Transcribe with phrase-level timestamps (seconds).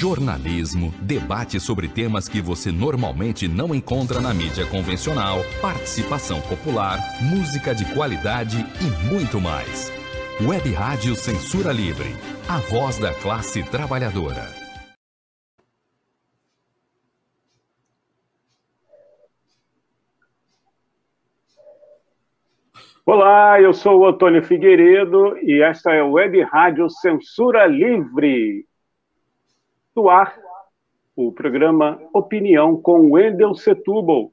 [0.00, 7.74] jornalismo, debate sobre temas que você normalmente não encontra na mídia convencional, participação popular, música
[7.74, 9.92] de qualidade e muito mais.
[10.40, 12.08] Web Rádio Censura Livre,
[12.48, 14.42] a voz da classe trabalhadora.
[23.04, 28.69] Olá, eu sou o Antônio Figueiredo e esta é a Web Rádio Censura Livre.
[29.92, 30.38] Do ar,
[31.16, 34.30] o programa Opinião com Wendel Setúbal,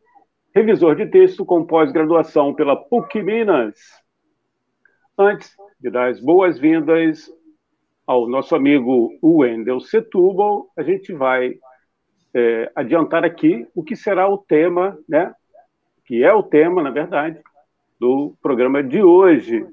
[0.54, 3.76] revisor de texto com pós-graduação pela PUC Minas.
[5.18, 7.28] Antes de dar as boas-vindas
[8.06, 11.56] ao nosso amigo Wendel Setúbal, a gente vai
[12.36, 15.34] é, adiantar aqui o que será o tema, né?
[16.06, 17.42] Que é o tema, na verdade,
[18.00, 19.66] do programa de hoje.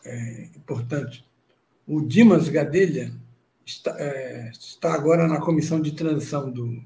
[0.05, 1.25] é, importante.
[1.87, 3.13] O Dimas Gadelha
[3.65, 6.81] está, é, está agora na comissão de transição do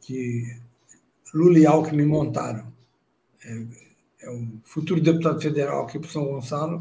[0.00, 0.56] que
[1.34, 2.66] Lula e Alckmin montaram.
[3.44, 3.62] É,
[4.22, 6.80] é o futuro deputado federal aqui para São Gonçalo.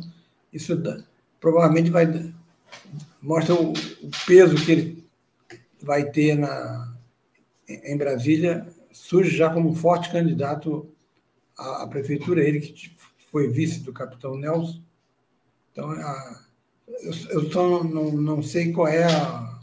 [0.53, 1.03] Isso dá,
[1.39, 2.33] provavelmente vai
[3.21, 5.03] mostra o, o, peso que ele
[5.81, 6.93] vai ter na,
[7.67, 8.67] em Brasília.
[8.91, 10.89] Surge já como forte candidato
[11.57, 12.95] à, à prefeitura, ele que
[13.31, 14.81] foi vice do capitão Nelson.
[15.71, 16.45] Então, a,
[16.87, 19.59] eu, eu só não, não sei qual é a,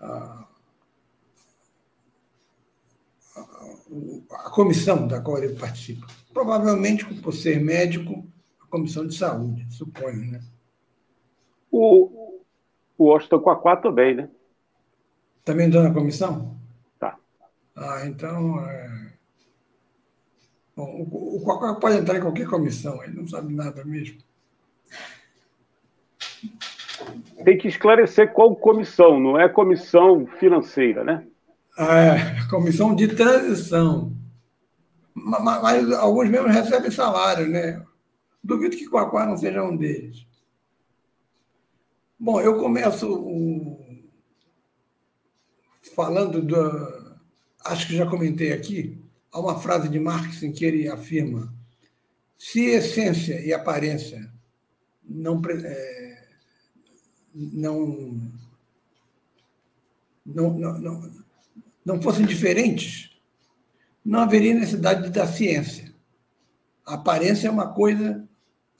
[0.00, 0.48] a,
[4.30, 6.06] a, comissão da qual ele participa.
[6.32, 8.26] Provavelmente, por ser médico,
[8.60, 10.42] a comissão de saúde, suponho, né?
[11.70, 12.42] O,
[12.96, 14.30] o Washington Quaquá também, né?
[15.44, 16.57] Também está na comissão?
[17.78, 18.60] Ah, então.
[18.60, 19.12] É...
[20.76, 24.18] Bom, o, o pode entrar em qualquer comissão, ele não sabe nada mesmo.
[27.44, 31.26] Tem que esclarecer qual comissão, não é comissão financeira, né?
[31.78, 34.12] É, comissão de transição.
[35.14, 37.84] Mas, mas alguns mesmo recebem salário, né?
[38.42, 40.26] Duvido que Quaquá não seja um deles.
[42.18, 43.80] Bom, eu começo o...
[45.94, 46.97] falando da.
[47.68, 48.98] Acho que já comentei aqui.
[49.30, 51.54] Há uma frase de Marx em que ele afirma:
[52.38, 54.32] se essência e aparência
[55.04, 56.28] não, é,
[57.34, 58.20] não,
[60.24, 61.12] não, não,
[61.84, 63.18] não, fossem diferentes,
[64.02, 65.92] não haveria necessidade da ciência.
[66.86, 68.26] A aparência é uma coisa,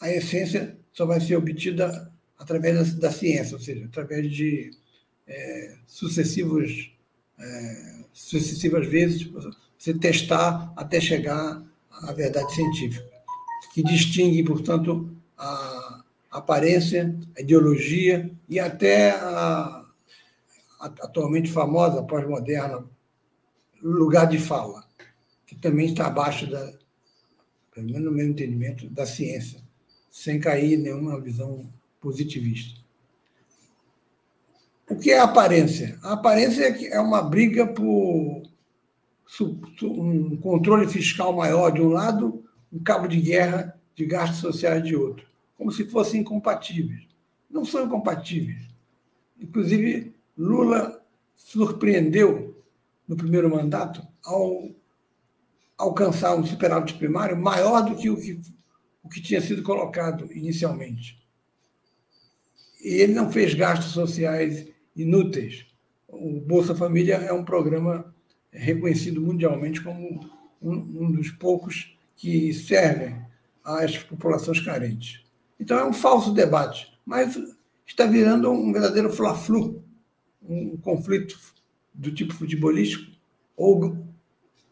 [0.00, 4.70] a essência só vai ser obtida através da, da ciência, ou seja, através de
[5.26, 6.97] é, sucessivos,
[7.38, 9.30] é, sucessivas vezes
[9.78, 13.08] você testar até chegar à verdade científica,
[13.72, 19.84] que distingue, portanto, a aparência, a ideologia e até a,
[20.80, 22.84] a atualmente famosa, pós-moderna,
[23.82, 24.84] lugar de fala,
[25.46, 26.72] que também está abaixo da,
[27.72, 29.62] pelo menos no meu entendimento, da ciência,
[30.10, 32.77] sem cair em nenhuma visão positivista.
[34.90, 35.98] O que é a aparência?
[36.02, 38.42] A aparência é, é uma briga por
[39.82, 42.42] um controle fiscal maior de um lado,
[42.72, 45.26] um cabo de guerra de gastos sociais de outro,
[45.56, 47.06] como se fossem incompatíveis.
[47.50, 48.62] Não são incompatíveis.
[49.38, 51.02] Inclusive, Lula
[51.36, 52.62] surpreendeu
[53.06, 54.70] no primeiro mandato ao
[55.76, 58.40] alcançar um superávit primário maior do que o que,
[59.02, 61.18] o que tinha sido colocado inicialmente.
[62.82, 64.66] E ele não fez gastos sociais
[64.98, 65.66] inúteis.
[66.06, 68.14] O Bolsa Família é um programa
[68.50, 70.20] reconhecido mundialmente como
[70.60, 73.22] um, um dos poucos que servem
[73.64, 75.22] às populações carentes.
[75.60, 77.38] Então é um falso debate, mas
[77.86, 79.82] está virando um verdadeiro fla-flu,
[80.42, 81.38] um conflito
[81.92, 83.10] do tipo futebolístico,
[83.56, 83.96] ou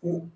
[0.02, 0.28] o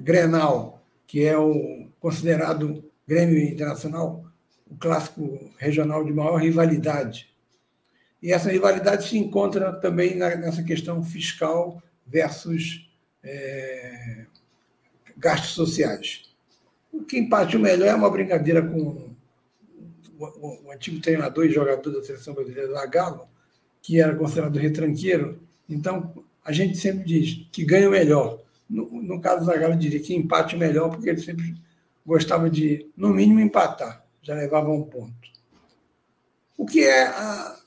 [0.00, 4.24] Grenal, que é o considerado Grêmio Internacional,
[4.70, 7.31] o clássico regional de maior rivalidade.
[8.22, 12.88] E essa rivalidade se encontra também nessa questão fiscal versus
[13.22, 14.26] é,
[15.16, 16.32] gastos sociais.
[16.92, 19.12] O que empate o melhor é uma brincadeira com
[20.18, 23.28] o, antigo treinador e jogador da seleção brasileira, Zagallo,
[23.80, 25.40] que era considerado retranqueiro.
[25.68, 28.40] Então, a gente sempre diz que ganha o melhor.
[28.70, 31.56] No, no caso Zagallo, diria que empate o melhor, porque ele sempre
[32.06, 34.04] gostava de, no mínimo, empatar.
[34.22, 35.12] Já levava um ponto.
[36.56, 37.61] O que é a,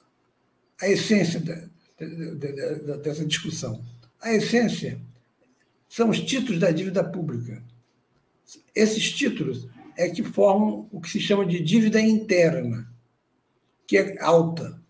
[0.86, 1.42] a essência
[3.02, 3.84] dessa discussão?
[4.22, 5.00] A essência
[5.90, 7.64] são os títulos da dívida pública.
[8.74, 9.68] Esses títulos
[9.98, 12.88] é que formam o que se chama de dívida interna,
[13.88, 14.82] que é alta,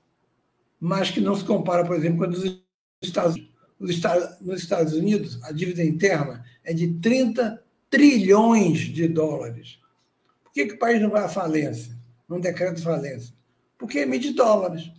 [0.79, 2.61] mas que não se compara, por exemplo, com os
[3.01, 3.55] Estados Unidos.
[3.77, 9.79] Nos Estados Unidos, a dívida interna é de 30 trilhões de dólares.
[10.43, 11.93] Por que, que o país não vai à falência?
[12.27, 13.33] Não decreta falência?
[13.77, 14.89] Porque emite dólares.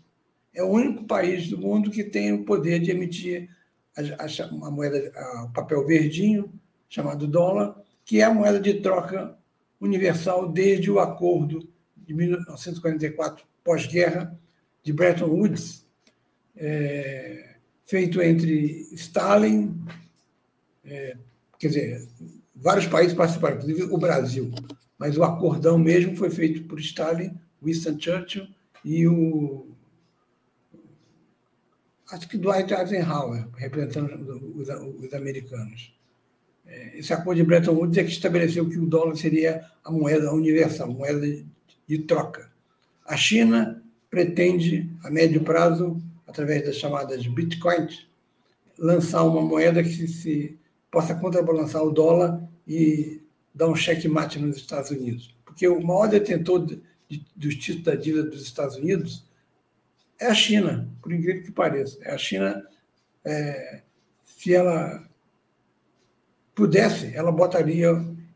[0.56, 3.50] É o único país do mundo que tem o poder de emitir
[3.94, 5.12] a, a, a moeda,
[5.44, 6.50] o papel verdinho,
[6.88, 7.76] chamado dólar,
[8.06, 9.37] que é a moeda de troca
[9.79, 14.35] universal desde o acordo de 1944, pós-guerra,
[14.82, 15.87] de Bretton Woods,
[16.56, 19.79] é, feito entre Stalin,
[20.87, 21.19] é,
[21.58, 22.08] quer dizer,
[22.55, 24.50] vários países participaram, inclusive o Brasil,
[24.97, 28.47] mas o acordão mesmo foi feito por Stalin, Winston Churchill
[28.82, 29.75] e o
[32.11, 35.94] acho que Dwight Eisenhower, representando os, os americanos.
[36.67, 40.32] É, esse acordo de Bretton Woods é que estabeleceu que o dólar seria a moeda
[40.32, 41.26] universal, moeda
[41.87, 42.50] de troca.
[43.05, 48.06] A China pretende, a médio prazo, através das chamadas bitcoins,
[48.79, 50.58] lançar uma moeda que se,
[50.91, 53.23] possa contrabalançar o dólar e
[53.55, 55.35] dar um checkmate nos Estados Unidos.
[55.44, 59.25] Porque o maior detentor de, de, dos títulos da dívida dos Estados Unidos
[60.19, 61.99] é a China, por incrível que pareça.
[62.03, 62.67] É a China,
[63.25, 63.83] é,
[64.25, 65.07] se ela
[66.55, 67.91] pudesse, ela botaria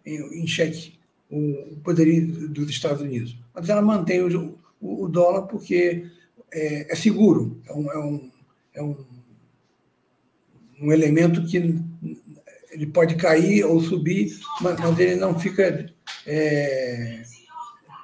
[0.05, 0.99] em, em xeque
[1.31, 3.37] o poderio dos Estados Unidos.
[3.55, 6.07] Mas ela mantém o, o, o dólar porque
[6.53, 8.31] é, é seguro, é um, é um,
[8.75, 8.97] é um,
[10.83, 11.57] um elemento que
[12.71, 15.93] ele pode cair ou subir, mas, mas ele não fica
[16.27, 17.23] é,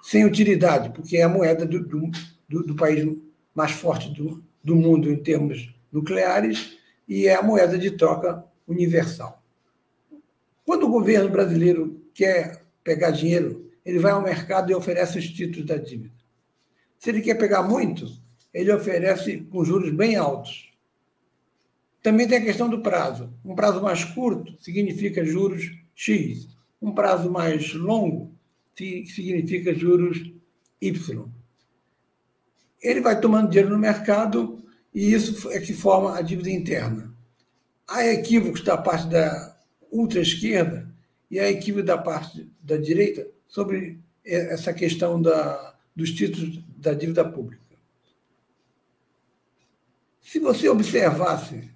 [0.03, 2.11] sem utilidade, porque é a moeda do, do,
[2.49, 3.05] do país
[3.57, 6.77] mais forte do, do mundo em termos nucleares
[7.09, 9.43] e é a moeda de troca universal.
[10.65, 15.65] Quando o governo brasileiro quer pegar dinheiro, ele vai ao mercado e oferece os títulos
[15.65, 16.15] da dívida.
[16.99, 18.07] Se ele quer pegar muito,
[18.53, 20.73] ele oferece com juros bem altos.
[22.03, 23.33] Também tem a questão do prazo.
[23.45, 26.49] Um prazo mais curto significa juros X.
[26.83, 28.35] Um prazo mais longo
[28.75, 30.31] significa juros
[30.81, 31.36] Y
[32.83, 34.63] ele vai tomando dinheiro no mercado
[34.95, 37.15] e isso é que forma a dívida interna.
[37.87, 39.57] Há equívocos da parte da
[39.91, 40.89] ultra-esquerda
[41.31, 47.25] e há equívocos da parte da direita sobre essa questão da, dos títulos da dívida
[47.25, 47.65] pública.
[50.21, 51.71] Se você observasse,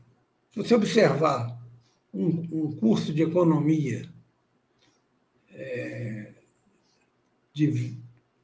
[0.50, 1.57] se você observar
[2.12, 4.09] um, um curso de economia
[5.52, 6.33] é,
[7.52, 7.97] de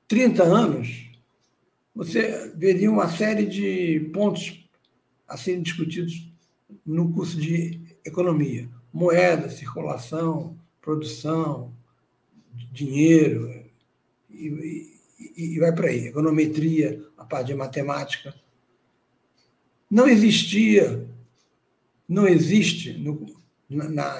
[0.06, 1.05] 30 anos,
[1.96, 4.68] você veria uma série de pontos
[5.26, 6.30] a serem discutidos
[6.84, 11.72] no curso de economia: moeda, circulação, produção,
[12.70, 13.50] dinheiro,
[14.28, 16.08] e, e, e vai para aí.
[16.08, 18.34] Econometria, a parte de matemática.
[19.90, 21.08] Não existia,
[22.06, 24.18] não existe, no, na,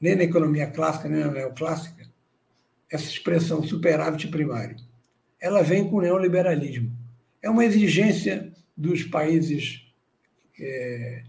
[0.00, 2.10] nem na economia clássica, nem na neoclássica,
[2.90, 4.76] essa expressão superávit primário.
[5.40, 7.03] Ela vem com o neoliberalismo
[7.44, 9.86] é uma exigência dos países
[10.58, 11.24] é,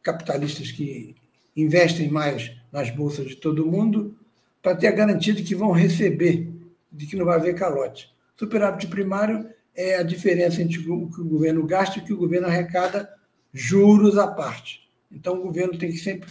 [0.00, 1.16] capitalistas que
[1.56, 4.16] investem mais nas bolsas de todo mundo
[4.62, 6.48] para ter a garantia de que vão receber,
[6.92, 8.08] de que não vai haver calote.
[8.36, 12.18] Superávit primário é a diferença entre o que o governo gasta e o que o
[12.18, 13.12] governo arrecada,
[13.52, 14.88] juros à parte.
[15.10, 16.30] Então, o governo tem que sempre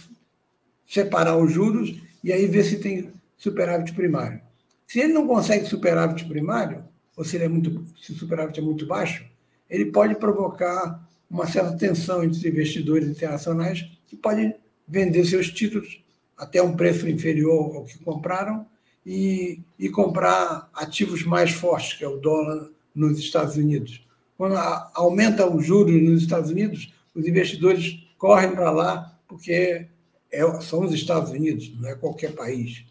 [0.86, 4.40] separar os juros e aí ver se tem superávit primário.
[4.86, 6.82] Se ele não consegue superávit primário,
[7.16, 9.24] ou se, ele é muito, se o superávit é muito baixo,
[9.68, 14.54] ele pode provocar uma certa tensão entre os investidores internacionais que podem
[14.86, 16.04] vender seus títulos
[16.36, 18.66] até um preço inferior ao que compraram
[19.04, 24.06] e, e comprar ativos mais fortes, que é o dólar nos Estados Unidos.
[24.36, 24.56] Quando
[24.94, 29.88] aumenta o juros nos Estados Unidos, os investidores correm para lá porque
[30.30, 32.84] é, são os Estados Unidos, não é qualquer país.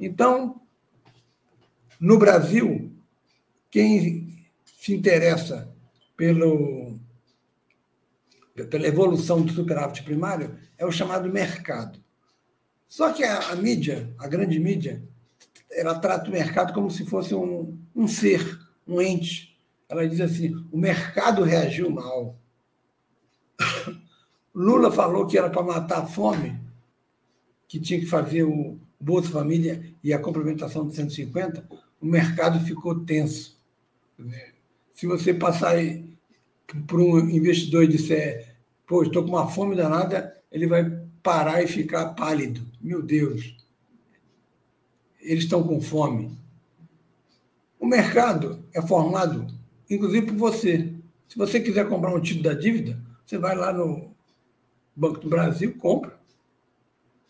[0.00, 0.60] Então,
[2.00, 2.92] no Brasil,
[3.70, 5.68] quem se interessa
[6.16, 6.98] pelo,
[8.70, 12.02] pela evolução do superávit primário é o chamado mercado.
[12.88, 15.02] Só que a, a mídia, a grande mídia,
[15.70, 19.58] ela trata o mercado como se fosse um, um ser, um ente.
[19.88, 22.38] Ela diz assim: o mercado reagiu mal.
[24.54, 26.58] Lula falou que era para matar a fome,
[27.68, 31.68] que tinha que fazer o Bolsa Família e a complementação de 150,
[32.00, 33.57] o mercado ficou tenso.
[34.92, 35.76] Se você passar
[36.86, 38.56] por um investidor e disser,
[38.86, 40.90] pô, estou com uma fome danada, ele vai
[41.22, 42.60] parar e ficar pálido.
[42.80, 43.56] Meu Deus,
[45.20, 46.36] eles estão com fome.
[47.78, 49.46] O mercado é formado,
[49.88, 50.92] inclusive por você.
[51.28, 54.10] Se você quiser comprar um título da dívida, você vai lá no
[54.96, 56.18] Banco do Brasil, compra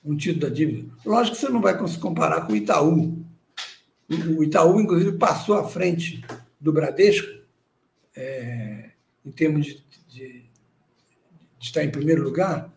[0.02, 0.90] um título da dívida.
[1.04, 3.18] Lógico que você não vai se comparar com o Itaú.
[4.09, 6.25] O Itaú, inclusive, passou à frente
[6.61, 7.29] do Bradesco
[8.17, 8.91] é,
[9.25, 10.43] em termos de, de,
[11.59, 12.73] de estar em primeiro lugar,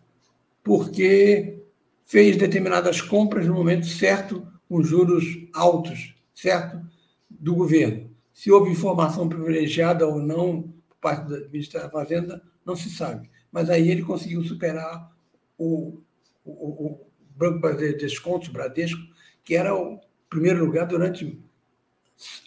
[0.62, 1.62] porque
[2.04, 6.80] fez determinadas compras no momento certo, com juros altos, certo?
[7.28, 8.10] Do governo.
[8.32, 13.28] Se houve informação privilegiada ou não por parte do Ministério da Fazenda, não se sabe.
[13.50, 15.12] Mas aí ele conseguiu superar
[15.58, 16.00] o,
[16.44, 19.00] o, o Banco de Descontos, Bradesco,
[19.44, 21.38] que era o primeiro lugar durante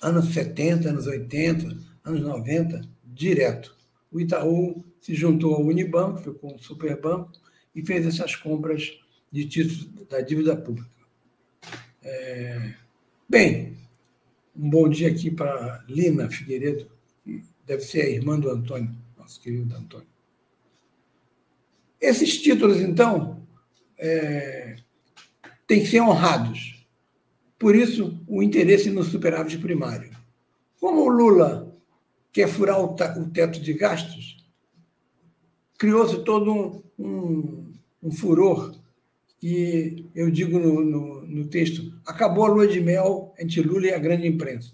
[0.01, 3.75] anos 70, anos 80, anos 90, direto.
[4.11, 7.31] O Itaú se juntou ao Unibanco, ficou um superbanco,
[7.75, 8.97] e fez essas compras
[9.31, 10.89] de títulos da dívida pública.
[12.01, 12.73] É...
[13.27, 13.77] Bem,
[14.55, 16.89] um bom dia aqui para Lina Figueiredo,
[17.23, 20.07] que deve ser a irmã do Antônio, nosso querido Antônio.
[21.99, 23.45] Esses títulos, então,
[23.97, 24.77] é...
[25.67, 26.74] têm que ser honrados.
[27.57, 30.11] Por isso, o interesse no superávit primário.
[30.79, 31.73] Como o Lula
[32.31, 32.95] quer furar o
[33.29, 34.45] teto de gastos,
[35.77, 38.75] criou-se todo um, um, um, furor
[39.39, 43.93] que eu digo no, no, no, texto, acabou a lua de mel entre Lula e
[43.93, 44.73] a grande imprensa.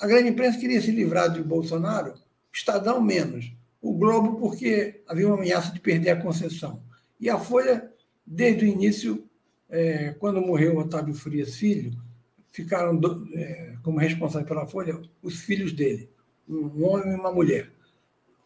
[0.00, 2.14] A grande imprensa queria se livrar de Bolsonaro,
[2.52, 3.52] Estadão menos,
[3.82, 6.82] o Globo porque havia uma ameaça de perder a concessão.
[7.20, 7.92] E a Folha,
[8.26, 9.28] desde o início,
[9.68, 11.92] é, quando morreu Otávio Frias Filho,
[12.56, 16.08] ficaram do, é, como responsáveis pela Folha os filhos dele,
[16.48, 17.70] um homem e uma mulher.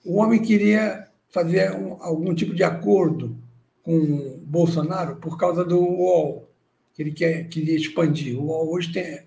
[0.05, 3.38] O homem queria fazer um, algum tipo de acordo
[3.85, 6.50] com Bolsonaro por causa do UOL,
[6.93, 8.37] que ele quer, queria expandir.
[8.37, 9.21] O UOL hoje tem,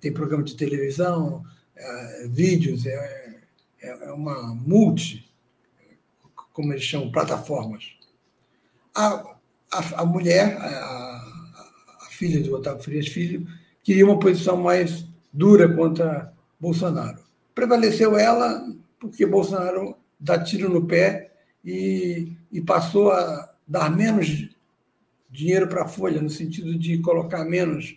[0.00, 1.42] tem programa de televisão,
[1.74, 3.40] é, vídeos, é,
[3.80, 5.30] é, é uma multi,
[6.52, 7.96] como eles chamam, plataformas.
[8.94, 9.34] A,
[9.72, 10.66] a, a mulher, a,
[12.02, 13.46] a, filha do Otávio Frias Filho,
[13.86, 17.20] queria uma posição mais dura contra Bolsonaro.
[17.54, 18.66] Prevaleceu ela
[18.98, 21.32] porque Bolsonaro dá tiro no pé
[21.64, 24.50] e, e passou a dar menos
[25.30, 27.96] dinheiro para a Folha, no sentido de colocar menos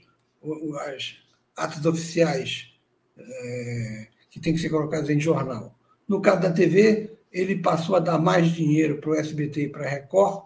[0.85, 1.15] as
[1.57, 2.71] atos oficiais
[3.17, 5.75] é, que tem que ser colocados em jornal.
[6.07, 9.87] No caso da TV, ele passou a dar mais dinheiro para o SBT e para
[9.87, 10.43] a Record,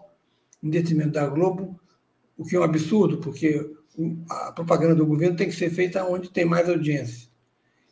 [0.62, 1.78] em detrimento da Globo,
[2.34, 3.74] o que é um absurdo, porque
[4.28, 7.28] a propaganda do governo tem que ser feita onde tem mais audiência.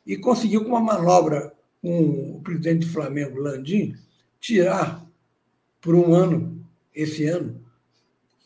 [0.07, 3.95] E conseguiu, com uma manobra com o presidente do Flamengo, Landim,
[4.41, 5.05] tirar
[5.81, 7.61] por um ano, esse ano,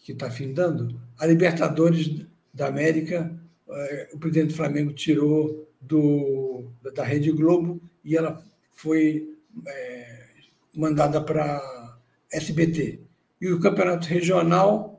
[0.02, 7.04] que está findando, a Libertadores da América, eh, o presidente do Flamengo tirou do, da
[7.04, 9.36] Rede Globo e ela foi
[9.66, 10.28] é,
[10.74, 11.60] mandada para
[12.32, 13.00] SBT.
[13.40, 14.95] E o campeonato regional,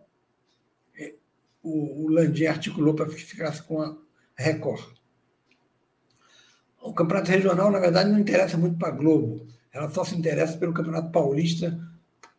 [1.68, 3.96] o, o Landim articulou para que ficasse com a
[4.36, 4.84] Record.
[6.82, 9.46] O campeonato regional, na verdade, não interessa muito para a Globo.
[9.74, 11.78] Ela só se interessa pelo campeonato paulista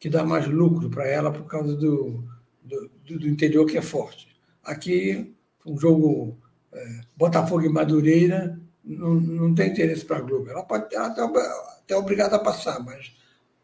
[0.01, 2.25] que dá mais lucro para ela por causa do,
[2.63, 4.29] do, do, interior que é forte.
[4.65, 5.35] Aqui,
[5.67, 6.39] um jogo
[6.73, 10.49] é, Botafogo e Madureira não, não tem interesse para a Globo.
[10.49, 13.13] Ela pode ela até, até obrigada a passar, mas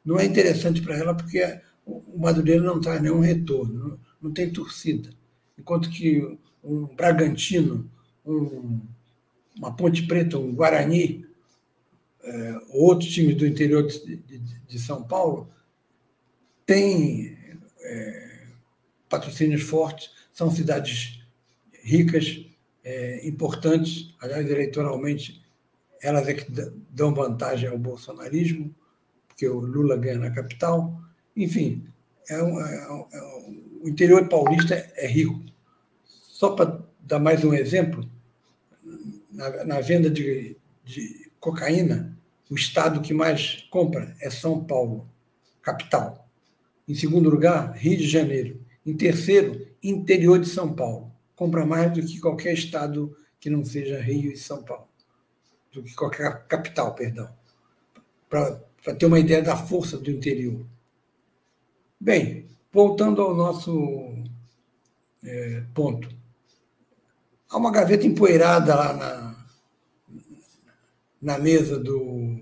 [0.05, 4.53] não é interessante para ela porque o Madureira não traz nenhum retorno, não, não tem
[4.53, 5.11] torcida.
[5.59, 7.91] Enquanto que um Bragantino,
[8.25, 8.81] um,
[9.57, 11.27] uma Ponte Preta, um Guarani,
[12.23, 15.49] é, outros times do interior de, de, de São Paulo,
[16.67, 17.37] tem
[17.81, 18.47] é,
[19.09, 21.23] patrocínios fortes, são cidades
[21.83, 22.45] ricas,
[22.83, 25.43] é, importantes, aliás, eleitoralmente,
[26.03, 26.51] elas é que
[26.91, 28.75] dão vantagem ao bolsonarismo,
[29.27, 31.01] porque o Lula ganha na capital.
[31.35, 31.87] Enfim,
[32.29, 35.45] é um, é um, é um, o interior paulista é rico.
[36.07, 38.11] Só para dar mais um exemplo,
[39.31, 42.17] na, na venda de, de cocaína,
[42.51, 45.07] o estado que mais compra é São Paulo,
[45.61, 46.27] capital.
[46.89, 48.59] Em segundo lugar, Rio de Janeiro.
[48.87, 51.13] Em terceiro, interior de São Paulo.
[51.37, 54.89] Compra mais do que qualquer estado que não seja Rio e São Paulo.
[55.71, 57.29] Do que qualquer capital, perdão.
[58.31, 60.65] Para ter uma ideia da força do interior.
[62.01, 64.13] Bem, voltando ao nosso
[65.23, 66.09] é, ponto.
[67.49, 69.47] Há uma gaveta empoeirada lá na,
[71.23, 72.37] na mesa do,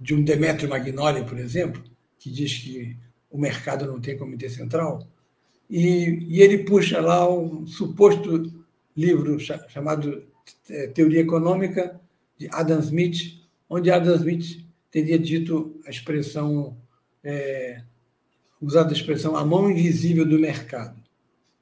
[0.00, 1.84] de um Demetrio Magnoli, por exemplo,
[2.18, 2.98] que diz que
[3.30, 5.06] o mercado não tem comitê central,
[5.70, 8.52] e, e ele puxa lá um suposto
[8.96, 9.38] livro
[9.68, 10.26] chamado
[10.68, 12.00] é, Teoria Econômica,
[12.36, 13.40] de Adam Smith,
[13.70, 16.76] onde Adam Smith teria dito a expressão,
[17.22, 17.82] é,
[18.64, 21.00] usado a expressão a mão invisível do mercado.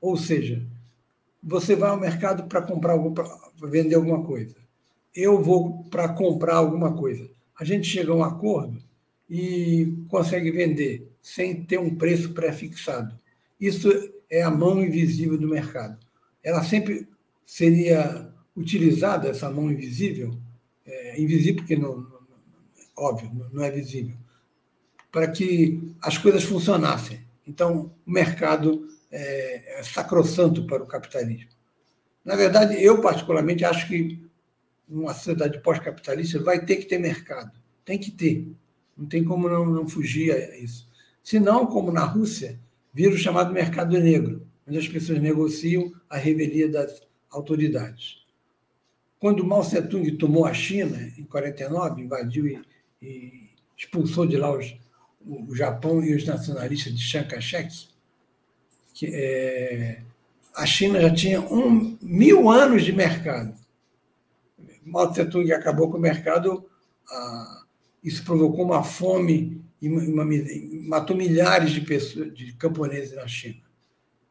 [0.01, 0.67] Ou seja,
[1.43, 3.29] você vai ao mercado para comprar algo, para
[3.69, 4.55] vender alguma coisa.
[5.15, 7.29] Eu vou para comprar alguma coisa.
[7.59, 8.83] A gente chega a um acordo
[9.29, 13.15] e consegue vender sem ter um preço pré-fixado.
[13.61, 13.89] Isso
[14.31, 15.99] é a mão invisível do mercado.
[16.43, 17.09] Ela sempre
[17.45, 20.37] seria utilizada, essa mão invisível,
[20.85, 22.07] é, invisível porque, não,
[22.97, 24.17] óbvio, não é visível,
[25.13, 27.21] para que as coisas funcionassem.
[27.47, 31.51] Então, o mercado é, é sacrossanto para o capitalismo.
[32.25, 34.25] Na verdade, eu particularmente acho que
[34.89, 37.53] numa sociedade pós-capitalista vai ter que ter mercado.
[37.85, 38.49] Tem que ter.
[38.97, 40.89] Não tem como não, não fugir a isso.
[41.23, 42.59] Se não, como na Rússia,
[42.93, 48.23] vira o chamado mercado negro, onde as pessoas negociam a revelia das autoridades.
[49.19, 52.61] Quando Mao Tse-tung tomou a China, em 49, invadiu e,
[53.01, 54.75] e expulsou de lá os,
[55.27, 57.89] o Japão e os nacionalistas de Chiang Kai-shek,
[59.05, 60.01] é,
[60.55, 63.55] a China já tinha um, mil anos de mercado.
[64.85, 66.65] Mao Tse-tung acabou com o mercado,
[67.11, 67.63] ah,
[68.03, 70.25] isso provocou uma fome e uma,
[70.89, 73.63] matou milhares de pessoas, de camponeses na China.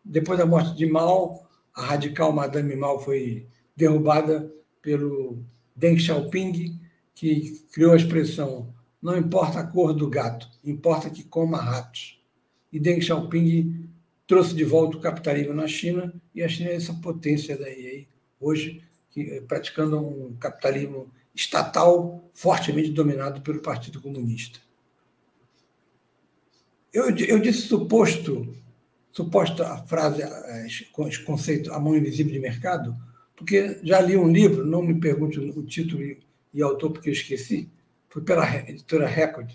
[0.04, 4.52] Depois da morte de Mao, a radical Madame Mao foi derrubada
[4.82, 5.44] pelo
[5.76, 6.80] Deng Xiaoping,
[7.16, 12.20] que criou a expressão não importa a cor do gato, importa que coma ratos.
[12.72, 13.90] E Deng Xiaoping
[14.28, 18.08] trouxe de volta o capitalismo na China, e a China é essa potência daí,
[18.40, 24.60] hoje, que, praticando um capitalismo estatal fortemente dominado pelo Partido Comunista.
[26.94, 28.54] Eu, eu disse suposto,
[29.12, 30.68] suposta frase, é,
[31.26, 32.96] conceito, a mão invisível de mercado,
[33.36, 36.20] porque já li um livro, não me pergunte o título e,
[36.54, 37.70] e autor, porque eu esqueci,
[38.12, 39.52] foi pela editora Record,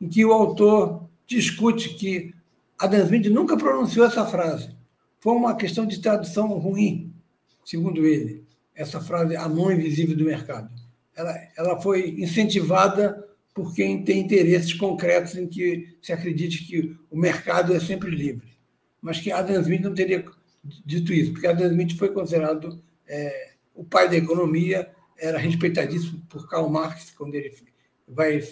[0.00, 2.34] em que o autor discute que
[2.78, 4.74] Adam Smith nunca pronunciou essa frase.
[5.20, 7.12] Foi uma questão de tradução ruim,
[7.64, 8.44] segundo ele,
[8.74, 10.70] essa frase, a mão invisível do mercado.
[11.14, 17.18] Ela, ela foi incentivada por quem tem interesses concretos em que se acredite que o
[17.18, 18.56] mercado é sempre livre.
[19.02, 20.24] Mas que Adam Smith não teria
[20.64, 26.48] dito isso, porque Adam Smith foi considerado é, o pai da economia, era respeitadíssimo por
[26.48, 27.52] Karl Marx, quando ele
[28.08, 28.42] vai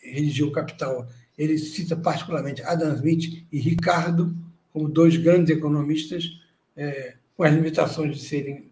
[0.00, 1.08] redigir o Capital.
[1.36, 4.36] Ele cita particularmente Adam Smith e Ricardo
[4.72, 6.40] como dois grandes economistas,
[6.76, 8.70] é, com as limitações de serem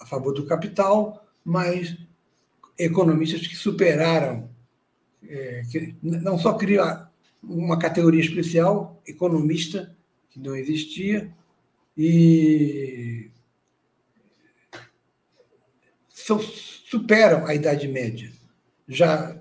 [0.00, 1.96] a favor do capital, mas
[2.78, 4.48] economistas que superaram,
[5.28, 7.06] é, que não só criam
[7.42, 9.94] uma categoria especial, economista,
[10.30, 11.30] que não existia,
[11.96, 13.30] e
[16.14, 18.32] superam a Idade Média.
[18.90, 19.40] Já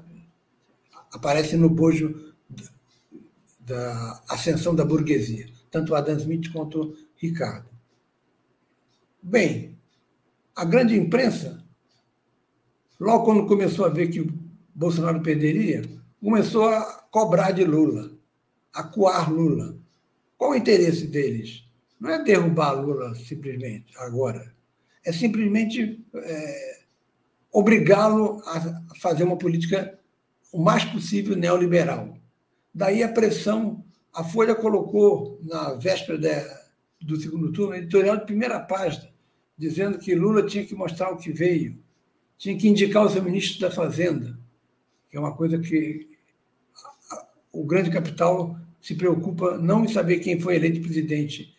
[1.12, 2.33] aparecem no bojo
[3.59, 7.67] da ascensão da burguesia, tanto Adam Smith quanto Ricardo.
[9.21, 9.77] Bem,
[10.55, 11.59] a grande imprensa
[12.99, 14.27] Logo quando começou a ver que o
[14.75, 15.81] Bolsonaro perderia,
[16.21, 18.12] começou a cobrar de Lula,
[18.73, 19.77] a coar Lula.
[20.38, 21.63] Qual o interesse deles?
[21.97, 24.53] Não é derrubar Lula simplesmente agora.
[25.05, 26.78] É simplesmente é,
[27.51, 29.99] obrigá-lo a fazer uma política
[30.51, 32.17] o mais possível neoliberal.
[32.73, 33.83] Daí a pressão.
[34.12, 39.07] A Folha colocou, na véspera de, do segundo turno, editorial de primeira página,
[39.55, 41.77] dizendo que Lula tinha que mostrar o que veio,
[42.35, 44.38] tinha que indicar o seu ministro da Fazenda,
[45.09, 46.07] que é uma coisa que
[47.51, 51.55] o grande capital se preocupa não em saber quem foi eleito presidente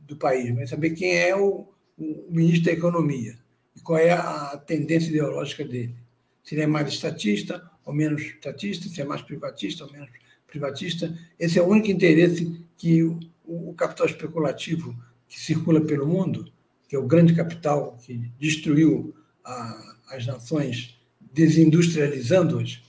[0.00, 3.41] do país, mas saber quem é o, o ministro da Economia
[3.82, 5.94] qual é a tendência ideológica dele.
[6.42, 10.08] Se ele é mais estatista ou menos estatista, se é mais privatista ou menos
[10.46, 11.18] privatista.
[11.38, 14.94] Esse é o único interesse que o, o capital especulativo
[15.28, 16.52] que circula pelo mundo,
[16.86, 19.14] que é o grande capital que destruiu
[19.44, 20.98] a, as nações,
[21.32, 22.82] desindustrializando-as,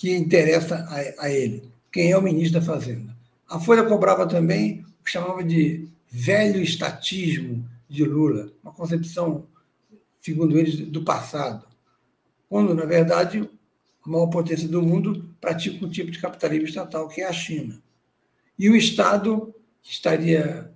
[0.00, 1.64] que interessa a, a ele.
[1.90, 3.14] Quem é o ministro da Fazenda?
[3.48, 9.46] A Folha cobrava também o que chamava de velho estatismo de Lula, uma concepção,
[10.24, 11.66] segundo eles, do passado,
[12.48, 13.46] quando, na verdade,
[14.02, 17.78] a maior potência do mundo pratica um tipo de capitalismo estatal, que é a China.
[18.58, 20.72] E o Estado, que estaria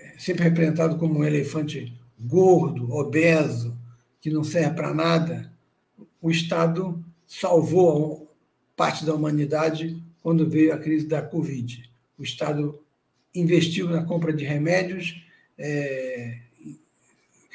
[0.00, 3.78] é, sempre representado como um elefante gordo, obeso,
[4.20, 5.52] que não serve para nada,
[6.20, 8.34] o Estado salvou
[8.74, 11.88] parte da humanidade quando veio a crise da Covid.
[12.18, 12.80] O Estado
[13.32, 15.22] investiu na compra de remédios,
[15.56, 16.40] é,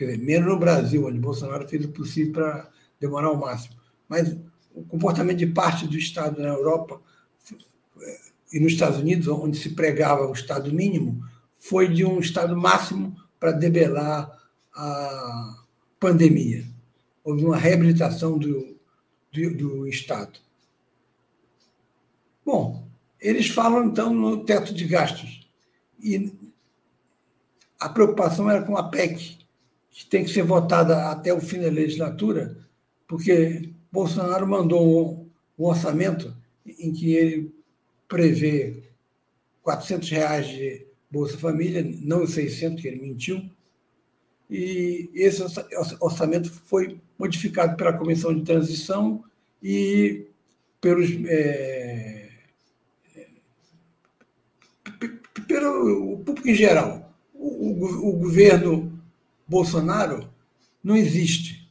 [0.05, 3.75] dizer, menos no Brasil, onde Bolsonaro fez o possível para demorar ao máximo.
[4.07, 4.35] Mas
[4.73, 7.01] o comportamento de parte do Estado na Europa
[8.51, 11.23] e nos Estados Unidos, onde se pregava o Estado mínimo,
[11.57, 14.31] foi de um Estado máximo para debelar
[14.73, 15.63] a
[15.99, 16.65] pandemia.
[17.23, 18.75] Houve uma reabilitação do,
[19.31, 20.39] do, do Estado.
[22.45, 22.87] Bom,
[23.19, 25.47] eles falam então no teto de gastos.
[26.01, 26.33] E
[27.79, 29.37] a preocupação era com a PEC,
[29.91, 32.57] que tem que ser votada até o fim da legislatura,
[33.07, 37.53] porque Bolsonaro mandou um orçamento em que ele
[38.07, 38.83] prevê
[39.63, 43.49] 400 reais de Bolsa Família, não os 600, que ele mentiu,
[44.49, 45.43] e esse
[45.99, 49.23] orçamento foi modificado pela Comissão de Transição
[49.61, 50.25] e
[50.81, 52.29] pelos, é,
[55.47, 57.13] pelo público em geral.
[57.33, 58.98] O, o, o governo
[59.49, 60.29] Bolsonaro
[60.83, 61.67] não existe.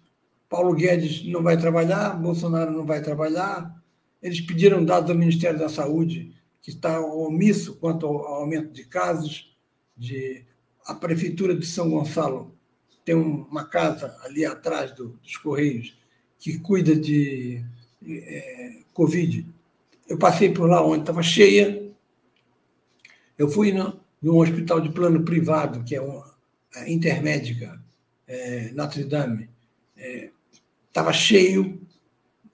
[0.49, 3.75] Paulo Guedes não vai trabalhar, Bolsonaro não vai trabalhar.
[4.21, 9.57] Eles pediram dados ao Ministério da Saúde, que está omisso quanto ao aumento de casos.
[9.97, 10.45] De...
[10.85, 12.55] A Prefeitura de São Gonçalo
[13.05, 15.97] tem uma casa ali atrás do, dos Correios
[16.39, 17.65] que cuida de
[18.07, 19.47] é, Covid.
[20.09, 21.91] Eu passei por lá ontem, estava cheia.
[23.37, 26.28] Eu fui no, hospital de plano privado, que é uma
[26.87, 27.81] intermédica,
[28.27, 29.49] é, Notre Dame.
[29.97, 30.31] É,
[30.89, 31.81] estava cheio,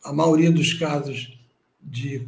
[0.02, 1.38] a maioria dos casos
[1.80, 2.26] de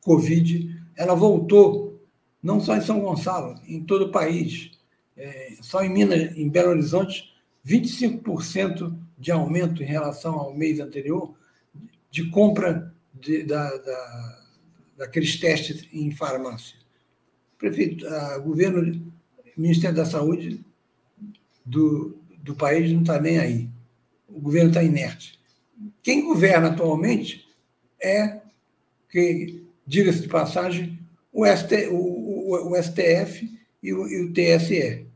[0.00, 0.76] Covid.
[0.96, 2.00] Ela voltou,
[2.42, 4.70] não só em São Gonçalo, em todo o país.
[5.16, 7.34] É, só em Minas, em Belo Horizonte,
[7.66, 11.34] 25% de aumento em relação ao mês anterior
[12.10, 14.38] de compra de, da, da,
[14.96, 16.76] daqueles testes em farmácia.
[17.58, 19.12] Prefeito, a, governo,
[19.56, 20.64] Ministério da Saúde
[21.68, 23.68] do, do país não está nem aí.
[24.26, 25.38] O governo está inerte.
[26.02, 27.46] Quem governa atualmente
[28.02, 28.40] é,
[29.10, 30.98] que, diga-se de passagem,
[31.32, 35.06] o, ST, o, o, o STF e o, e o TSE.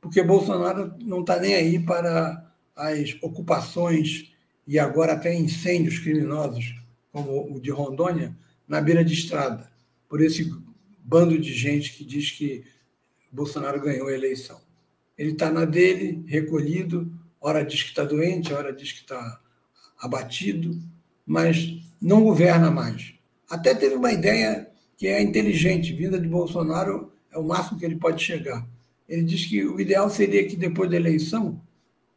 [0.00, 4.32] Porque Bolsonaro não está nem aí para as ocupações
[4.66, 6.74] e agora até incêndios criminosos,
[7.10, 8.36] como o de Rondônia,
[8.68, 9.70] na beira de estrada,
[10.08, 10.52] por esse
[10.98, 12.64] bando de gente que diz que
[13.32, 14.65] Bolsonaro ganhou a eleição.
[15.16, 19.40] Ele está na dele, recolhido, ora diz que está doente, ora diz que está
[19.98, 20.78] abatido,
[21.26, 23.14] mas não governa mais.
[23.48, 27.96] Até teve uma ideia que é inteligente, vinda de Bolsonaro é o máximo que ele
[27.96, 28.66] pode chegar.
[29.08, 31.60] Ele diz que o ideal seria que depois da eleição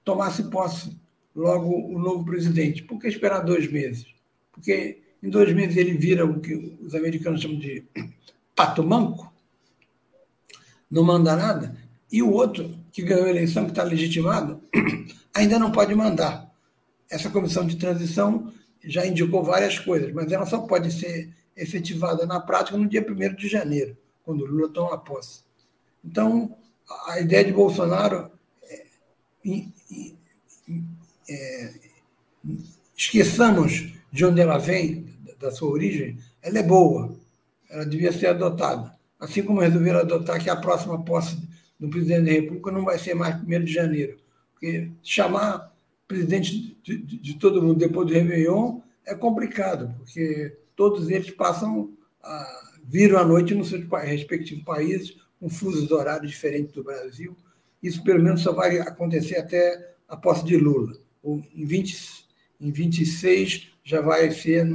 [0.04, 0.98] tomasse posse
[1.36, 2.84] logo o novo presidente.
[2.84, 4.08] Por que esperar dois meses?
[4.52, 7.84] Porque em dois meses ele vira o que os americanos chamam de
[8.56, 9.32] pato manco,
[10.90, 11.78] não manda nada,
[12.12, 14.62] e o outro, que ganhou a eleição, que está legitimado,
[15.34, 16.50] ainda não pode mandar
[17.10, 18.52] essa comissão de transição
[18.84, 23.36] já indicou várias coisas, mas ela só pode ser efetivada na prática no dia 1
[23.36, 25.42] de janeiro, quando Lula toma posse.
[26.04, 26.56] Então,
[27.08, 28.32] a ideia de Bolsonaro
[28.64, 28.86] é,
[31.30, 31.74] é,
[32.96, 37.16] esqueçamos de onde ela vem, da sua origem, ela é boa,
[37.70, 38.98] ela devia ser adotada.
[39.20, 41.38] Assim como resolveram adotar que a próxima posse
[41.80, 44.18] do presidente da República não vai ser mais 1 de janeiro.
[44.52, 45.74] Porque chamar
[46.08, 51.94] presidente de, de, de, todo mundo depois do Réveillon é complicado, porque todos eles passam,
[52.22, 57.38] a, viram a noite nos seus respectivos países, com fusos horários diferentes do Brasil.
[57.82, 60.98] Isso, pelo menos, só vai acontecer até a posse de Lula.
[61.24, 62.26] Em, 20,
[62.60, 64.66] em 26 já vai ser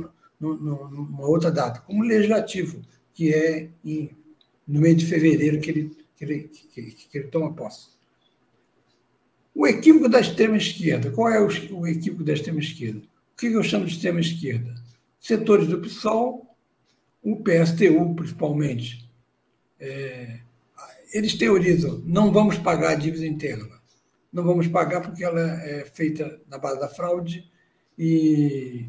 [0.40, 2.80] numa outra data, como legislativo,
[3.12, 4.10] que é em,
[4.66, 7.88] no mês de fevereiro que ele que ele, que, que ele toma posse.
[9.54, 11.10] O equívoco da extrema-esquerda.
[11.12, 13.00] Qual é o, o equívoco da extrema-esquerda?
[13.00, 14.74] O que eu chamo de extrema-esquerda?
[15.20, 16.56] Setores do PSOL,
[17.22, 19.08] o PSTU, principalmente,
[19.80, 20.40] é,
[21.12, 23.80] eles teorizam, não vamos pagar a dívida interna.
[24.32, 27.48] Não vamos pagar porque ela é feita na base da fraude
[27.96, 28.88] e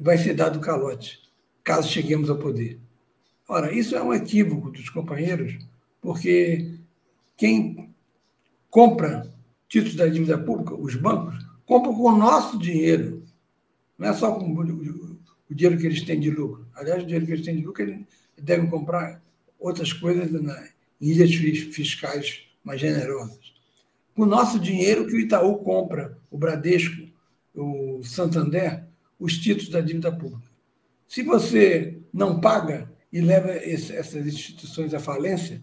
[0.00, 1.18] vai ser dado calote,
[1.64, 2.78] caso cheguemos ao poder.
[3.48, 5.58] Ora, isso é um equívoco dos companheiros,
[6.00, 6.78] porque
[7.36, 7.94] quem
[8.70, 9.30] compra
[9.68, 13.22] títulos da dívida pública, os bancos, compram com o nosso dinheiro.
[13.98, 16.66] Não é só com o dinheiro que eles têm de lucro.
[16.74, 18.04] Aliás, o dinheiro que eles têm de lucro, eles
[18.40, 19.22] devem comprar
[19.58, 20.58] outras coisas na,
[21.00, 21.34] em ilhas
[21.74, 23.54] fiscais mais generosas.
[24.14, 27.08] Com o nosso dinheiro que o Itaú compra, o Bradesco,
[27.54, 28.84] o Santander,
[29.18, 30.50] os títulos da dívida pública.
[31.06, 35.62] Se você não paga e leva essas instituições à falência,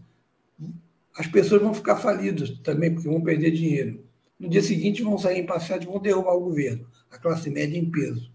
[1.17, 4.03] as pessoas vão ficar falidas também, porque vão perder dinheiro.
[4.39, 7.89] No dia seguinte vão sair passeio e vão derrubar o governo, a classe média em
[7.89, 8.31] peso.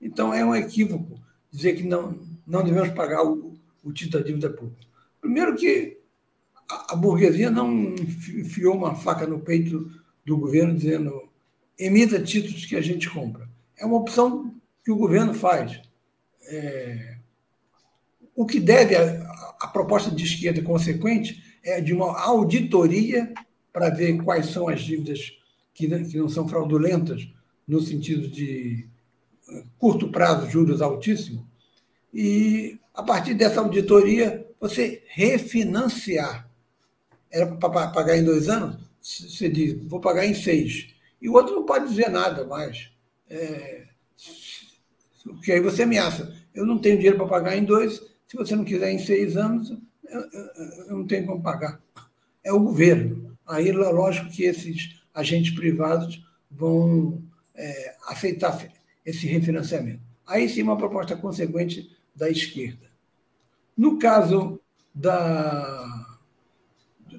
[0.00, 1.18] Então é um equívoco
[1.50, 4.86] dizer que não, não devemos pagar o, o título da dívida pública.
[5.20, 5.98] Primeiro que
[6.68, 9.90] a, a burguesia não enfiou uma faca no peito
[10.24, 11.28] do governo dizendo
[11.78, 13.48] emita títulos que a gente compra.
[13.78, 15.80] É uma opção que o governo faz.
[16.48, 17.15] É...
[18.36, 23.32] O que deve a, a proposta de esquerda consequente é de uma auditoria
[23.72, 25.32] para ver quais são as dívidas
[25.74, 27.28] que não, que não são fraudulentas,
[27.66, 28.88] no sentido de
[29.48, 31.44] eh, curto prazo, juros altíssimos,
[32.14, 36.48] e a partir dessa auditoria você refinanciar.
[37.30, 38.78] Era para pagar em dois anos?
[39.02, 40.94] Você diz, vou pagar em seis.
[41.20, 42.90] E o outro não pode dizer nada mais.
[43.28, 43.86] É,
[45.24, 46.34] porque aí você ameaça.
[46.54, 48.00] Eu não tenho dinheiro para pagar em dois,
[48.44, 49.76] se você não quiser em seis anos,
[50.88, 51.80] eu não tenho como pagar.
[52.44, 53.36] É o governo.
[53.46, 57.22] Aí, lógico que esses agentes privados vão
[57.54, 58.68] é, aceitar
[59.04, 60.00] esse refinanciamento.
[60.26, 62.86] Aí sim, uma proposta consequente da esquerda.
[63.76, 64.60] No caso
[64.94, 66.18] da,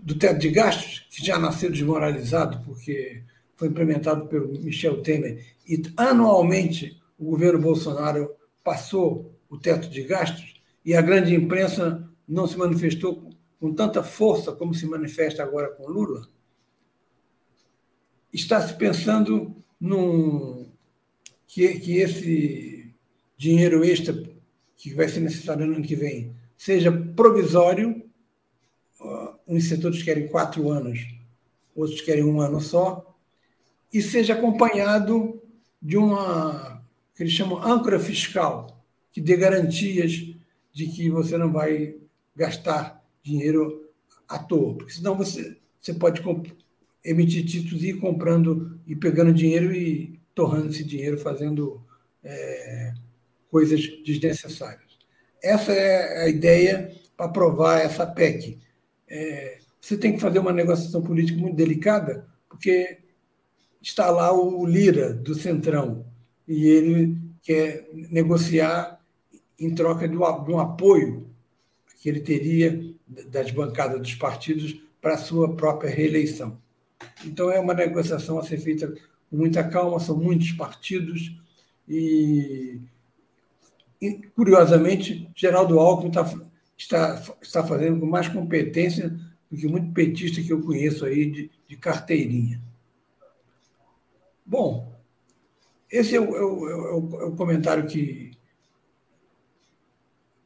[0.03, 3.23] do teto de gastos, que já nasceu desmoralizado, porque
[3.55, 10.56] foi implementado pelo Michel Temer, e anualmente o governo Bolsonaro passou o teto de gastos,
[10.87, 15.85] e a grande imprensa não se manifestou com tanta força como se manifesta agora com
[15.85, 16.29] Lula,
[18.31, 20.71] está se pensando num,
[21.45, 22.95] que, que esse
[23.35, 24.13] dinheiro extra
[24.77, 28.09] que vai ser necessário no ano que vem seja provisório.
[29.45, 31.05] Uns setores querem quatro anos,
[31.75, 33.13] outros querem um ano só,
[33.91, 35.41] e seja acompanhado
[35.81, 36.81] de uma
[37.13, 40.36] que eles chamam âncora fiscal, que dê garantias
[40.77, 41.95] de que você não vai
[42.35, 43.89] gastar dinheiro
[44.27, 46.21] à toa, porque senão você, você pode
[47.03, 51.81] emitir títulos e ir comprando e pegando dinheiro e torrando esse dinheiro fazendo
[52.23, 52.93] é,
[53.49, 54.99] coisas desnecessárias.
[55.41, 58.59] Essa é a ideia para aprovar essa PEC.
[59.07, 62.99] É, você tem que fazer uma negociação política muito delicada, porque
[63.81, 66.05] está lá o Lira do Centrão
[66.47, 68.96] e ele quer negociar
[69.59, 71.27] em troca de um apoio
[72.01, 76.57] que ele teria das bancadas dos partidos para a sua própria reeleição.
[77.25, 78.93] Então, é uma negociação a ser feita
[79.29, 81.35] com muita calma, são muitos partidos
[81.87, 82.79] e,
[84.01, 89.09] e curiosamente, Geraldo Alckmin está, está, está fazendo com mais competência
[89.49, 92.61] do que muito petista que eu conheço aí de, de carteirinha.
[94.45, 94.93] Bom,
[95.89, 98.31] esse é o, é o, é o, é o comentário que,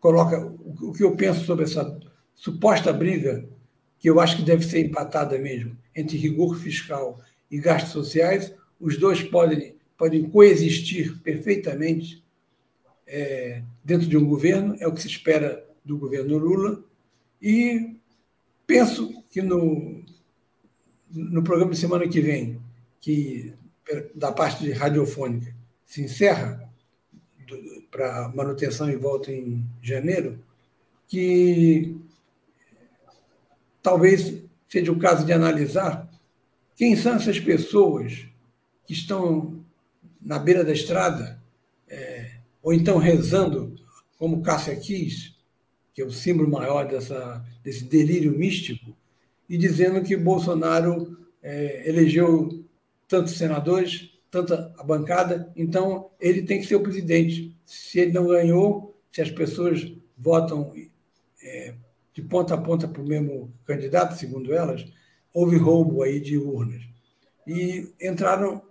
[0.02, 0.44] coloca
[0.82, 1.98] o que eu penso sobre essa
[2.34, 3.48] suposta briga,
[4.00, 8.98] que eu acho que deve ser empatada mesmo, entre rigor fiscal e gastos sociais, os
[8.98, 12.24] dois podem, podem coexistir perfeitamente
[13.06, 16.84] é, dentro de um governo, é o que se espera do governo Lula,
[17.40, 17.96] e
[18.66, 20.04] penso que no,
[21.12, 22.60] no programa de semana que vem,
[23.00, 23.54] que
[24.16, 25.54] da parte de radiofônica
[25.86, 26.61] se encerra,
[27.92, 30.40] para manutenção e volta em janeiro,
[31.08, 31.96] que
[33.84, 36.10] talvez seja o caso de analisar
[36.76, 38.26] quem são essas pessoas
[38.88, 39.62] que estão
[40.22, 41.40] na beira da estrada,
[41.88, 43.76] é, ou então rezando,
[44.18, 45.36] como Cássia quis,
[45.94, 48.96] que é o símbolo maior dessa, desse delírio místico,
[49.50, 52.64] e dizendo que Bolsonaro é, elegeu
[53.08, 57.56] tantos senadores, tanta a bancada, então ele tem que ser o presidente.
[57.66, 60.74] Se ele não ganhou, se as pessoas votam
[61.44, 61.74] é,
[62.14, 64.86] de ponta a ponta para o mesmo candidato, segundo elas,
[65.34, 66.82] houve roubo aí de urnas.
[67.46, 68.62] E entraram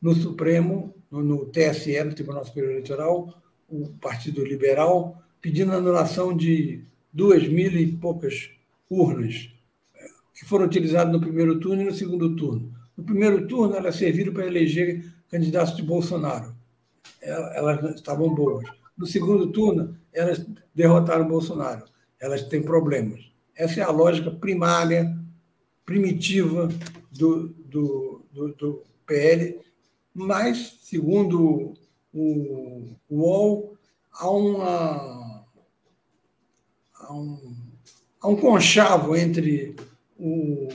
[0.00, 6.82] no Supremo, no, no TSE, no Tribunal Superior Eleitoral, o Partido Liberal, pedindo anulação de
[7.12, 8.50] duas mil e poucas
[8.88, 9.50] urnas
[9.94, 12.72] eh, que foram utilizadas no primeiro turno e no segundo turno.
[12.96, 16.54] No primeiro turno, elas serviram para eleger candidatos de Bolsonaro.
[17.20, 18.64] Elas estavam boas.
[18.96, 21.84] No segundo turno, elas derrotaram Bolsonaro.
[22.20, 23.32] Elas têm problemas.
[23.56, 25.16] Essa é a lógica primária,
[25.84, 26.68] primitiva
[27.10, 29.60] do, do, do, do PL,
[30.14, 31.74] mas, segundo
[32.12, 33.76] o, UOL,
[34.12, 35.46] há, uma,
[36.94, 37.56] há, um,
[38.20, 39.74] há um conchavo entre
[40.16, 40.68] o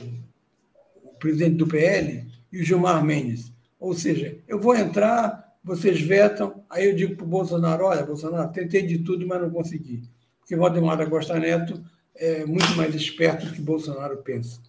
[1.20, 3.52] presidente do PL e o Gilmar Mendes.
[3.78, 8.50] Ou seja, eu vou entrar, vocês vetam, aí eu digo para o Bolsonaro, olha, Bolsonaro,
[8.50, 10.02] tentei de tudo, mas não consegui.
[10.40, 11.80] Porque Valdemar da Costa Neto
[12.16, 14.60] é muito mais esperto do que Bolsonaro pensa.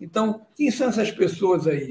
[0.00, 1.90] Então, quem são essas pessoas aí?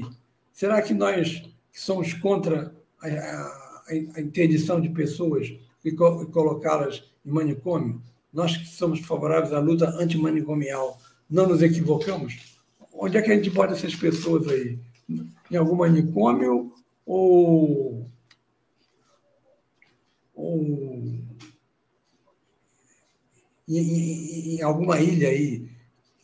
[0.52, 5.52] Será que nós que somos contra a, a, a interdição de pessoas
[5.84, 8.00] e, co e colocá-las em manicômio?
[8.32, 10.98] Nós que somos favoráveis à luta antimanicomial,
[11.28, 12.53] não nos equivocamos?
[12.94, 14.78] Onde é que a gente bota essas pessoas aí?
[15.50, 16.72] Em algum manicômio
[17.04, 18.08] ou,
[20.34, 20.94] ou
[23.68, 25.68] em, em, em alguma ilha aí,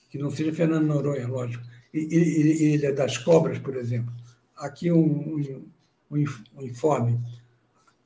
[0.09, 4.13] que não seja Fernando Noronha, lógico, Ilha das Cobras, por exemplo.
[4.57, 5.43] Aqui um,
[6.11, 6.25] um,
[6.57, 7.21] um informe.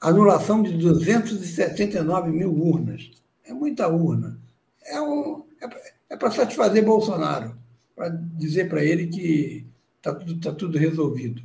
[0.00, 3.10] Anulação de 279 mil urnas.
[3.44, 4.38] É muita urna.
[4.82, 7.53] É, um, é, é para satisfazer Bolsonaro,
[7.94, 11.42] para dizer para ele que está tudo, tá tudo resolvido.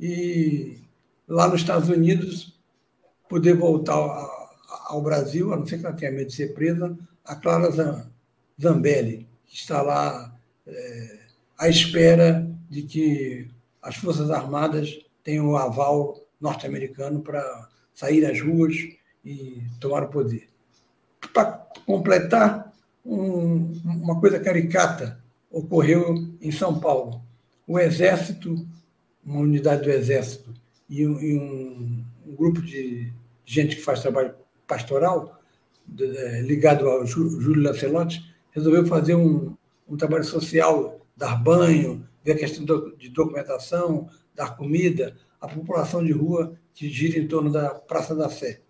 [0.00, 0.78] E
[1.28, 2.58] lá nos Estados Unidos,
[3.28, 3.94] poder voltar
[4.86, 7.68] ao Brasil, a não ser que ela tenha medo de ser presa, a Clara
[8.60, 10.34] Zambelli, que está lá
[10.66, 11.18] é,
[11.58, 13.48] à espera de que
[13.80, 18.74] as Forças Armadas tenham o aval norte-americano para sair às ruas
[19.24, 20.48] e tomar o poder.
[21.32, 22.72] Para completar,
[23.04, 25.21] um, uma coisa caricata
[25.52, 27.22] ocorreu em São Paulo.
[27.66, 28.66] O Exército,
[29.24, 30.52] uma unidade do Exército
[30.88, 33.12] e um, e um, um grupo de
[33.44, 34.34] gente que faz trabalho
[34.66, 35.40] pastoral,
[36.00, 39.54] é, ligado ao Júlio Lancelotti, resolveu fazer um,
[39.88, 42.64] um trabalho social, dar banho, ver a questão
[42.96, 48.28] de documentação, dar comida, a população de rua que gira em torno da Praça da
[48.30, 48.60] Sé.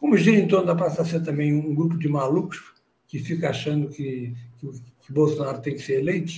[0.00, 2.74] Como gira em torno da Praça da Sé também um grupo de malucos
[3.06, 4.70] que fica achando que, que,
[5.12, 6.32] Bolsonaro tem que ser eleito,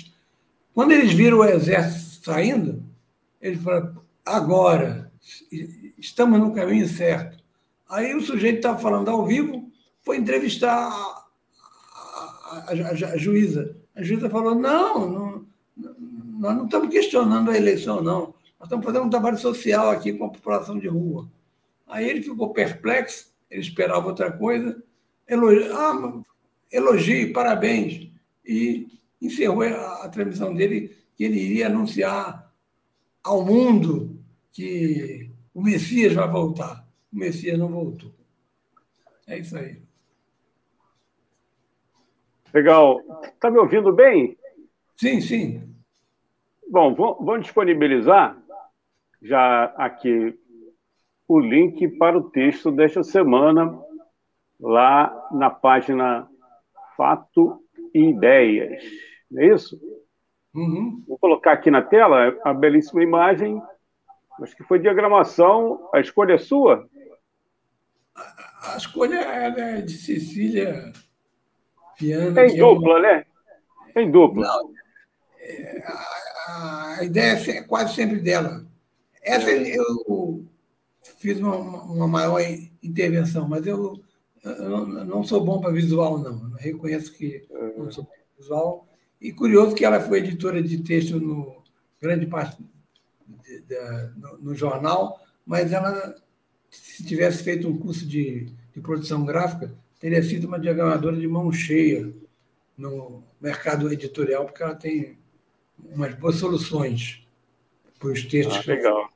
[0.73, 2.83] quando eles viram o exército saindo,
[3.41, 5.13] eles falaram, agora,
[5.99, 7.43] estamos no caminho certo.
[7.89, 9.71] Aí o sujeito estava falando ao vivo,
[10.03, 11.25] foi entrevistar a,
[12.51, 13.77] a, a, a juíza.
[13.95, 18.35] A juíza falou: não, não, nós não estamos questionando a eleição, não.
[18.59, 21.29] Nós estamos fazendo um trabalho social aqui com a população de rua.
[21.87, 24.83] Aí ele ficou perplexo, ele esperava outra coisa,
[25.29, 26.23] elogi, ah,
[26.73, 28.11] elogie, parabéns.
[28.45, 28.89] E
[29.21, 32.53] encerrou a, a transmissão dele, que ele iria anunciar
[33.23, 34.19] ao mundo
[34.53, 36.87] que o Messias vai voltar.
[37.13, 38.13] O Messias não voltou.
[39.27, 39.81] É isso aí.
[42.53, 43.01] Legal.
[43.23, 44.37] Está me ouvindo bem?
[44.97, 45.75] Sim, sim.
[46.71, 48.41] Bom, vamos disponibilizar
[49.23, 50.39] já aqui
[51.27, 53.79] o link para o texto desta semana,
[54.61, 56.29] lá na página
[56.97, 57.64] Fato
[57.95, 58.83] Ideias.
[59.31, 59.81] Não é isso?
[60.55, 61.03] Uhum.
[61.07, 63.61] Vou colocar aqui na tela a belíssima imagem.
[64.43, 65.89] Acho que foi diagramação.
[65.95, 66.89] A escolha é sua?
[68.15, 70.93] A, a escolha é de Cecília
[71.97, 72.39] Piano.
[72.39, 73.03] É em dupla, é um...
[73.03, 73.27] né?
[73.95, 74.47] É em dupla.
[74.47, 74.73] Não,
[75.41, 75.85] é,
[76.47, 78.65] a, a, ideia é quase sempre dela.
[79.23, 80.45] Essa eu
[81.19, 82.41] fiz uma, uma maior
[82.83, 84.01] intervenção, mas eu
[84.45, 86.51] não, não, sou bom para visual, não.
[86.51, 88.07] Eu reconheço que não sou
[88.39, 88.87] visual.
[89.21, 91.63] E curioso que ela foi editora de texto no
[92.01, 92.63] grande parte
[93.43, 96.15] de, de, no, no, jornal, mas ela,
[96.71, 101.51] se tivesse feito um curso de, de produção gráfica, teria sido uma diagramadora de mão
[101.51, 102.13] cheia
[102.77, 105.17] no mercado editorial, porque ela tem
[105.79, 107.27] umas boas soluções
[107.99, 108.59] para os textos.
[108.59, 109.09] Ah, legal.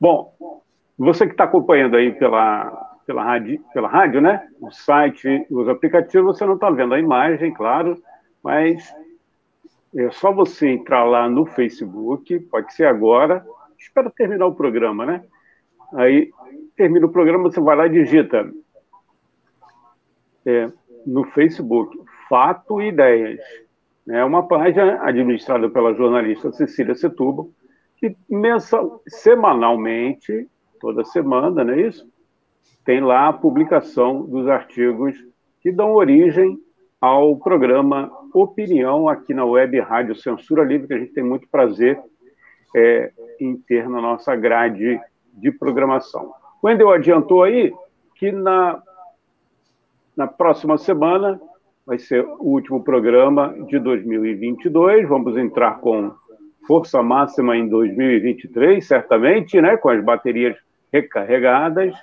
[0.00, 0.62] Bom,
[0.98, 4.48] você que está acompanhando aí pela, pela, rádio, pela rádio, né?
[4.60, 8.00] O site, os aplicativos, você não está vendo a imagem, claro,
[8.42, 8.92] mas
[9.96, 13.44] é só você entrar lá no Facebook, pode ser agora,
[13.78, 15.24] espera terminar o programa, né?
[15.94, 16.30] Aí
[16.76, 18.50] termina o programa, você vai lá e digita
[20.44, 20.70] é,
[21.06, 21.96] no Facebook,
[22.28, 23.40] Fato e Ideias.
[24.08, 27.48] É uma página administrada pela jornalista Cecília Setúbal,
[27.96, 30.48] que mensal, semanalmente,
[30.80, 32.06] toda semana, não é isso?
[32.84, 35.16] Tem lá a publicação dos artigos
[35.60, 36.58] que dão origem
[37.00, 42.00] ao programa Opinião aqui na web Rádio Censura Livre, que a gente tem muito prazer
[42.74, 45.00] é, em ter na nossa grade
[45.32, 46.32] de programação.
[46.60, 47.72] O Wendel adiantou aí
[48.16, 48.82] que na,
[50.16, 51.40] na próxima semana
[51.86, 55.08] vai ser o último programa de 2022.
[55.08, 56.12] Vamos entrar com
[56.66, 60.56] força máxima em 2023, certamente, né, com as baterias
[60.92, 61.94] recarregadas,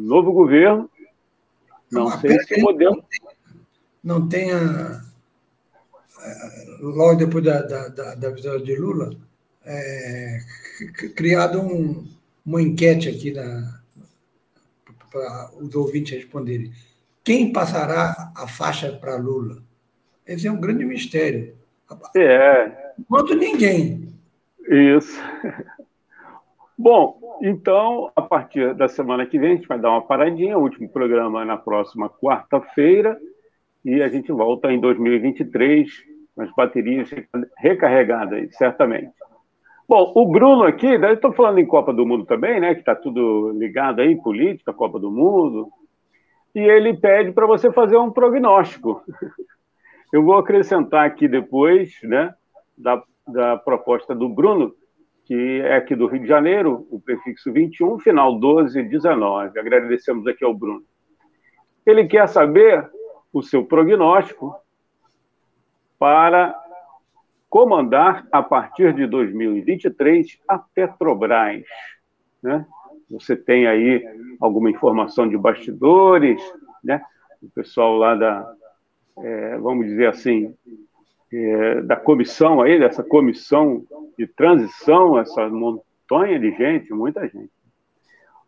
[0.00, 0.90] novo governo.
[1.90, 3.04] Não, não sei se o modelo.
[4.02, 5.02] Não tenha,
[6.20, 9.16] é, logo depois da, da, da, da vitória de Lula,
[9.64, 10.40] é,
[11.14, 12.06] criado um,
[12.44, 13.32] uma enquete aqui
[15.10, 16.72] para os ouvintes responderem.
[17.22, 19.62] Quem passará a faixa para Lula?
[20.26, 21.54] Esse é um grande mistério.
[22.14, 22.92] É.
[22.98, 24.14] Enquanto ninguém.
[24.68, 25.18] Isso.
[26.76, 30.58] Bom, então, a partir da semana que vem, a gente vai dar uma paradinha.
[30.58, 33.18] O último programa é na próxima quarta-feira.
[33.84, 35.88] E a gente volta em 2023
[36.34, 37.08] com as baterias
[37.58, 39.12] recarregadas, certamente.
[39.86, 42.74] Bom, o Bruno aqui, estou falando em Copa do Mundo também, né?
[42.74, 45.68] Que está tudo ligado aí, política, Copa do Mundo.
[46.54, 49.02] E ele pede para você fazer um prognóstico.
[50.12, 52.34] Eu vou acrescentar aqui depois, né?
[52.76, 54.74] Da, da proposta do Bruno,
[55.24, 59.58] que é aqui do Rio de Janeiro, o prefixo 21, final 1219.
[59.58, 60.84] Agradecemos aqui ao Bruno.
[61.86, 62.88] Ele quer saber
[63.32, 64.54] o seu prognóstico
[65.98, 66.54] para
[67.48, 71.62] comandar, a partir de 2023, a Petrobras.
[72.42, 72.66] Né?
[73.10, 74.04] Você tem aí
[74.40, 76.42] alguma informação de bastidores,
[76.82, 77.00] né?
[77.42, 78.54] o pessoal lá da,
[79.18, 80.54] é, vamos dizer assim,
[81.36, 83.84] é, da comissão aí, dessa comissão
[84.18, 87.50] de transição, essa montanha de gente, muita gente.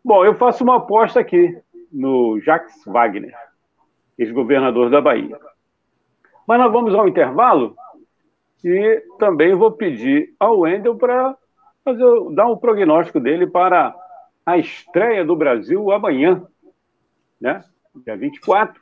[0.03, 1.57] Bom, eu faço uma aposta aqui
[1.91, 3.33] no Jacques Wagner,
[4.17, 5.37] ex-governador da Bahia.
[6.47, 7.75] Mas nós vamos ao intervalo
[8.63, 11.35] e também vou pedir ao Wendel para
[12.33, 13.93] dar um prognóstico dele para
[14.45, 16.45] a estreia do Brasil amanhã,
[17.39, 17.63] né?
[18.05, 18.81] dia 24,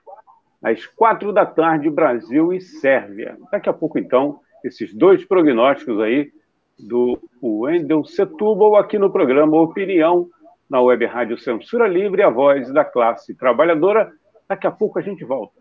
[0.65, 3.37] às quatro da tarde, Brasil e Sérvia.
[3.51, 6.31] Daqui a pouco, então, esses dois prognósticos aí
[6.79, 10.27] do Wendel Setúbal aqui no programa Opinião,
[10.67, 14.11] na Web Rádio Censura Livre, a voz da classe trabalhadora.
[14.49, 15.53] Daqui a pouco a gente volta.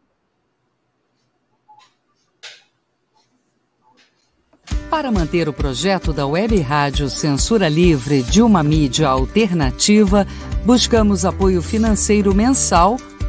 [4.88, 10.24] Para manter o projeto da Web Rádio Censura Livre de uma mídia alternativa,
[10.64, 12.96] buscamos apoio financeiro mensal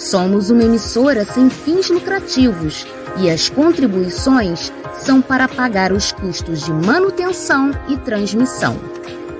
[0.00, 2.86] Somos uma emissora sem fins lucrativos
[3.18, 8.80] e as contribuições são para pagar os custos de manutenção e transmissão.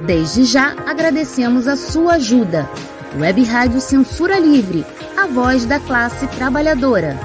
[0.03, 2.69] Desde já agradecemos a sua ajuda.
[3.19, 4.85] Web Rádio Censura Livre,
[5.17, 7.19] a voz da classe trabalhadora.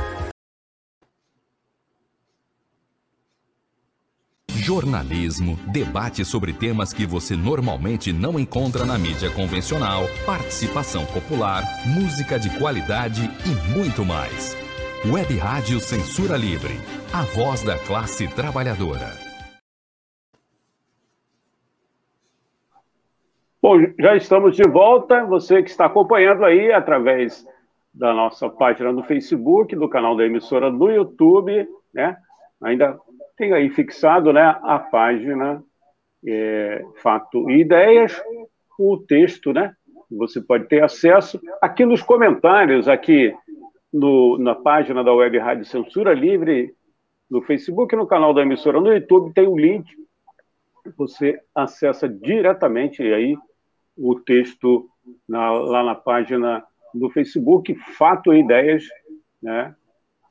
[4.65, 12.39] Jornalismo, debate sobre temas que você normalmente não encontra na mídia convencional, participação popular, música
[12.39, 14.57] de qualidade e muito mais.
[15.05, 16.73] Web Rádio Censura Livre,
[17.13, 19.05] a voz da classe trabalhadora.
[23.61, 25.25] Bom, já estamos de volta.
[25.25, 27.45] Você que está acompanhando aí através
[27.93, 32.17] da nossa página no Facebook, do canal da emissora no YouTube, né?
[32.63, 32.97] Ainda
[33.37, 35.63] tem aí fixado, né, a página
[36.25, 38.21] é, Fato e Ideias,
[38.79, 39.75] o texto, né?
[40.11, 43.33] Você pode ter acesso aqui nos comentários, aqui
[43.91, 46.73] no, na página da Web Rádio Censura Livre,
[47.29, 49.85] no Facebook, no canal da emissora, no YouTube, tem o um link.
[50.97, 53.35] Você acessa diretamente aí
[53.97, 54.87] o texto
[55.27, 56.63] na, lá na página
[56.93, 58.83] do Facebook, Fato e Ideias,
[59.41, 59.75] né?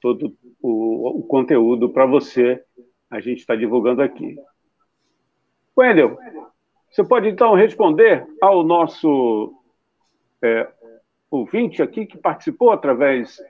[0.05, 2.63] todo o, o conteúdo para você,
[3.15, 4.37] a gente está divulgando aqui.
[5.77, 6.19] Wendel,
[6.91, 9.55] você pode então responder ao nosso
[10.43, 10.69] é,
[11.31, 13.41] ouvinte aqui que participou através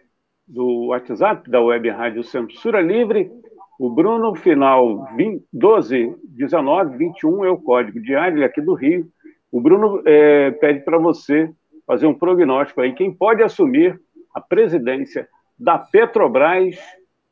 [0.46, 3.30] do WhatsApp da Web Rádio Censura Livre.
[3.78, 9.08] O Bruno, final 20, 12 19 21 é o código diário, é aqui do Rio.
[9.50, 11.50] O Bruno é, pede para você
[11.86, 12.92] fazer um prognóstico aí.
[12.92, 13.98] Quem pode assumir
[14.34, 15.26] a presidência
[15.58, 16.76] da Petrobras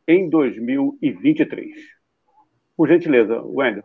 [0.08, 2.01] em 2023?
[2.82, 3.84] Por gentileza, Wendel.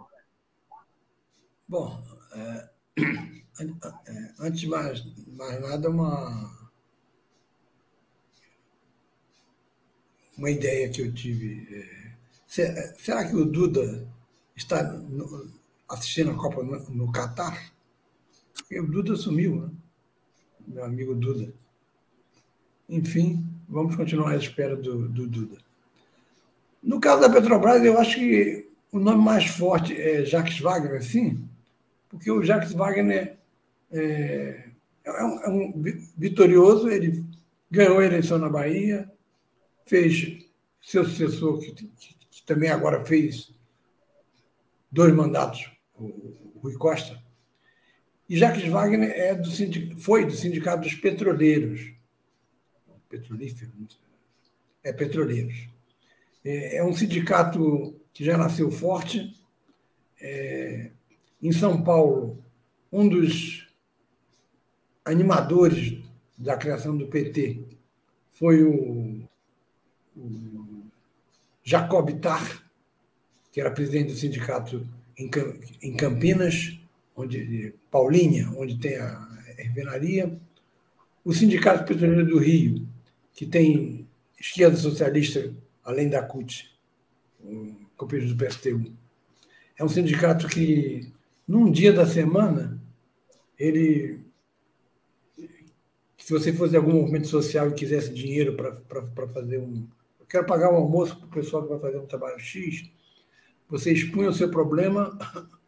[1.67, 2.69] Bom, é,
[2.99, 5.05] é, antes de mais,
[5.37, 6.51] mais nada, uma
[10.35, 11.67] uma ideia que eu tive.
[11.71, 14.03] É, será que o Duda
[14.55, 15.47] está no,
[15.87, 17.71] assistindo a Copa no, Catar?
[18.71, 19.69] O Duda sumiu, né?
[20.67, 21.53] Meu amigo Duda.
[22.89, 25.59] Enfim, vamos continuar à espera do, do Duda.
[26.81, 31.47] No caso da Petrobras, eu acho que o nome mais forte é Jacques Wagner, sim,
[32.09, 33.37] porque o Jacques Wagner
[33.91, 34.69] é,
[35.03, 35.83] é, um, é um
[36.17, 37.25] vitorioso, ele
[37.69, 39.11] ganhou a eleição na Bahia,
[39.85, 40.45] fez
[40.81, 43.53] seu sucessor, que, que, que também agora fez
[44.91, 47.21] dois mandatos, o Rui Costa.
[48.29, 49.49] E Jacques Wagner é do
[49.99, 51.93] foi do Sindicato dos Petroleiros.
[53.09, 53.71] Petrolífero,
[54.83, 55.69] é Petroleiros.
[56.43, 59.31] É, é um sindicato que já nasceu forte.
[60.19, 60.89] É,
[61.39, 62.43] em São Paulo,
[62.91, 63.67] um dos
[65.05, 66.03] animadores
[66.35, 67.61] da criação do PT
[68.31, 69.21] foi o
[70.15, 70.83] o
[71.63, 72.63] Jacob Tar,
[73.51, 74.83] que era presidente do sindicato
[75.15, 76.79] em Campinas,
[77.15, 80.39] onde Paulinha, onde tem a refinaria,
[81.23, 82.87] o Sindicato Petroleiro do Rio,
[83.31, 84.07] que tem
[84.39, 85.53] esquerda socialista,
[85.83, 86.75] além da CUT,
[87.97, 88.93] o companheiro do PSTU.
[89.77, 91.11] É um sindicato que,
[91.47, 92.81] num dia da semana,
[93.57, 94.27] ele
[96.27, 99.87] se você fosse algum movimento social e quisesse dinheiro para fazer um,
[100.27, 102.91] quero pagar um almoço para o pessoal que vai fazer um trabalho X,
[103.69, 105.17] você expunha o seu problema,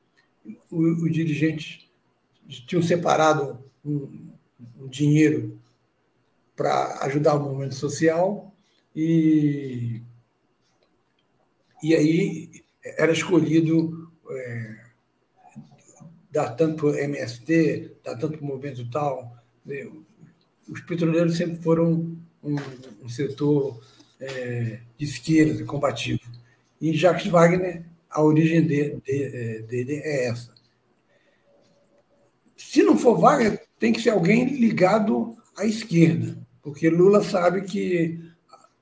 [0.70, 1.90] os dirigentes
[2.68, 4.34] tinham separado um,
[4.78, 5.58] um dinheiro
[6.58, 8.54] para ajudar o movimento social
[8.94, 10.02] e,
[11.82, 12.50] e aí
[12.84, 14.80] era escolhido é,
[16.32, 19.38] dar tanto MST, dar tanto movimento tal.
[19.66, 19.90] Né?
[20.68, 22.56] Os petroleiros sempre foram um,
[23.04, 23.82] um setor
[24.20, 26.22] é, de esquerda, combativo.
[26.82, 30.54] E Jacques Wagner, a origem de, de, é, dele é essa.
[32.56, 38.29] Se não for Wagner, tem que ser alguém ligado à esquerda, porque Lula sabe que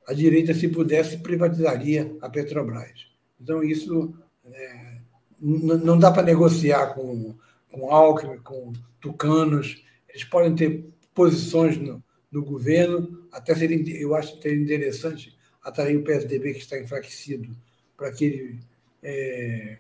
[0.08, 3.08] a direita, se pudesse, privatizaria a Petrobras.
[3.40, 4.98] Então, isso é,
[5.40, 7.36] não dá para negociar com,
[7.72, 9.84] com Alckmin, com tucanos.
[10.10, 16.04] Eles podem ter posições no, no governo, até seria, eu acho seria interessante atrair o
[16.04, 17.56] PSDB, que está enfraquecido,
[17.96, 18.60] para que ele
[19.04, 19.78] é,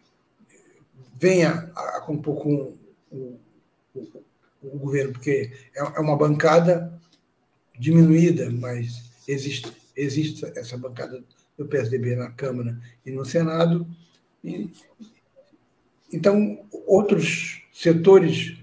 [1.19, 2.78] venha a, a compor com
[3.11, 3.39] o,
[3.95, 4.23] o,
[4.63, 6.99] o, governo, porque é, é uma bancada
[7.78, 11.22] diminuída, mas existe, existe essa bancada
[11.58, 13.86] do PSDB na Câmara e no Senado.
[14.43, 14.70] E,
[16.14, 18.58] então, outros setores,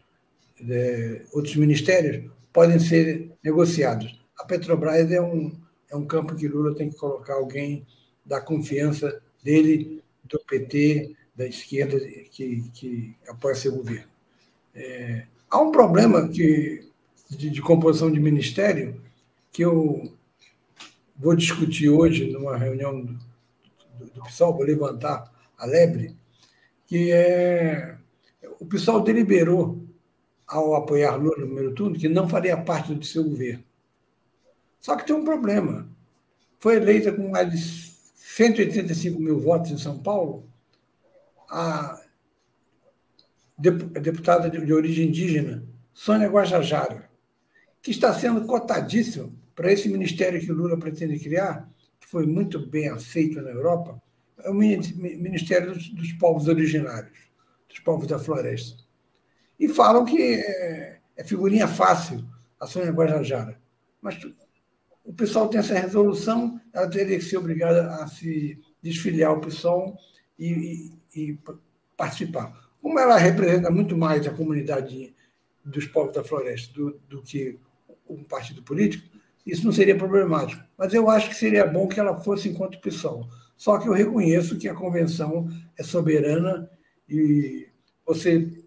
[0.67, 4.19] é, outros ministérios podem ser negociados.
[4.39, 5.53] A Petrobras é um,
[5.91, 7.85] é um campo que Lula tem que colocar alguém
[8.25, 11.99] da confiança dele, do PT, da esquerda,
[12.31, 14.09] que, que apoia seu governo.
[14.75, 16.89] É, há um problema que,
[17.29, 19.01] de, de, composição de ministério
[19.53, 20.13] que eu
[21.17, 23.19] vou discutir hoje numa reunião do,
[24.15, 26.17] do, PSOL, vou levantar a lebre,
[26.87, 27.97] que é
[28.61, 29.83] o PSOL deliberou
[30.47, 33.65] ao apoiar Lula no primeiro turno, que não faria parte do seu governo.
[34.81, 35.89] Só que tem um problema.
[36.59, 37.59] foi eleita com mais de
[38.15, 40.49] 185 mil votos em São Paulo,
[41.49, 42.01] a
[43.57, 47.09] deputada de origem indígena, Sônia Guajajara,
[47.81, 51.69] que está sendo cotadíssima para esse ministério que o Lula pretende criar,
[52.01, 54.01] que foi muito bem aceito na Europa,
[54.43, 57.19] é o Ministério dos, dos Povos Originários,
[57.69, 58.83] dos povos da floresta.
[59.59, 62.25] E falam que é, é figurinha fácil
[62.61, 63.61] a Sônia Guajajara.
[64.03, 64.19] Mas
[65.05, 69.97] o pessoal tem essa resolução, ela teria que ser obrigada a se desfiliar ao PSOL
[70.39, 71.39] e, e, e
[71.97, 72.53] participar.
[72.83, 75.15] Como ela representa muito mais a comunidade
[75.65, 77.59] dos povos da floresta do, do que
[78.09, 79.14] um partido político,
[79.47, 80.63] isso não seria problemático.
[80.77, 83.29] Mas eu acho que seria bom que ela fosse enquanto PSOL.
[83.57, 86.69] Só que eu reconheço que a convenção é soberana
[87.09, 87.69] e
[88.07, 88.65] você,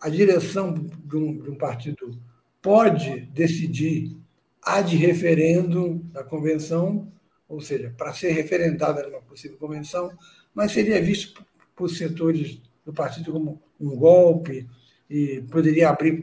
[0.00, 2.20] a direção de um, de um partido
[2.60, 4.16] pode decidir
[4.62, 7.12] ad referendo da convenção,
[7.48, 10.10] ou seja, para ser referendada numa possível convenção,
[10.54, 11.44] mas seria visto
[11.74, 14.68] por setores do partido como um golpe
[15.10, 16.22] e poderia abrir,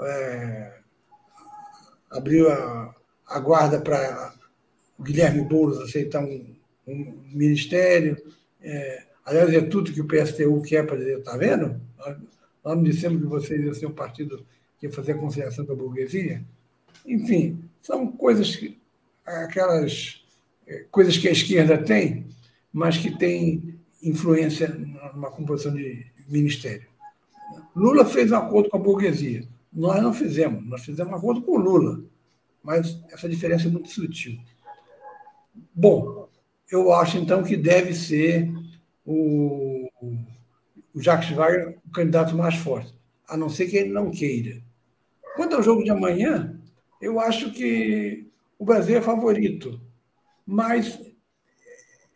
[0.00, 0.80] é,
[2.10, 2.94] abrir a,
[3.26, 4.34] a guarda para
[4.98, 6.54] o Guilherme Boulos aceitar um,
[6.86, 8.16] um ministério.
[8.62, 11.80] É, aliás, é tudo que o PSTU quer para dizer, está vendo?
[11.98, 12.16] Nós,
[12.64, 14.44] nós não dissemos que vocês iam ser um partido
[14.78, 16.44] que ia fazer a conciliação da burguesia.
[17.04, 18.78] Enfim, são coisas que,
[19.24, 20.24] aquelas
[20.66, 22.26] é, coisas que a esquerda tem,
[22.72, 26.86] mas que tem influência numa composição de ministério.
[27.74, 29.46] Lula fez um acordo com a burguesia.
[29.72, 30.66] Nós não fizemos.
[30.66, 32.00] Nós fizemos um acordo com o Lula.
[32.66, 34.40] Mas essa diferença é muito sutil.
[35.72, 36.28] Bom,
[36.68, 38.52] eu acho então que deve ser
[39.04, 39.88] o,
[40.92, 42.92] o Jacques Wagner o candidato mais forte,
[43.28, 44.60] a não ser que ele não queira.
[45.36, 46.60] Quanto ao jogo de amanhã,
[47.00, 48.26] eu acho que
[48.58, 49.80] o Brasil é favorito.
[50.44, 51.00] Mas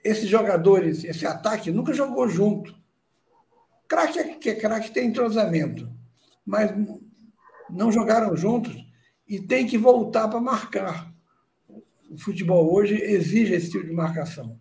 [0.03, 2.75] esses jogadores, esse ataque, nunca jogou junto.
[3.87, 5.89] Craque é que é craque tem entrosamento,
[6.45, 6.73] mas
[7.71, 8.89] não jogaram juntos
[9.31, 11.14] e tem que voltar para marcar.
[12.11, 14.59] O futebol hoje exige esse tipo de marcação.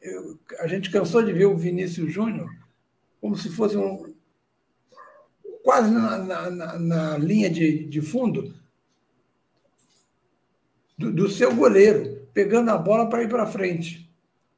[0.00, 2.48] Eu, a gente cansou de ver o Vinícius Júnior
[3.20, 4.14] como se fosse um,
[5.64, 6.18] quase na,
[6.50, 8.54] na, na linha de, de fundo
[10.96, 14.08] do, do seu goleiro, pegando a bola para ir para frente.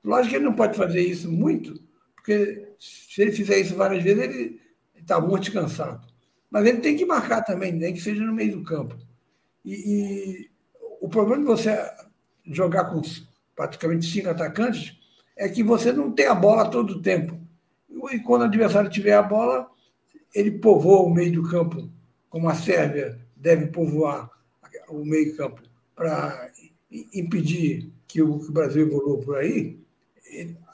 [0.04, 1.82] Lógico que ele não pode fazer isso muito,
[2.14, 4.60] porque se ele fizer isso várias vezes, ele
[4.94, 6.06] está morto e cansado.
[6.50, 9.07] Mas ele tem que marcar também, nem que seja no meio do campo.
[9.68, 10.50] E, e
[11.00, 11.78] o problema de você
[12.46, 13.02] jogar com
[13.54, 14.96] praticamente cinco atacantes
[15.36, 17.38] é que você não tem a bola todo o tempo.
[18.10, 19.70] E quando o adversário tiver a bola,
[20.34, 21.90] ele povoa o meio do campo,
[22.30, 24.30] como a Sérvia deve povoar
[24.88, 25.62] o meio campo,
[25.94, 26.50] para
[27.12, 29.78] impedir que o, Brasil evolua por aí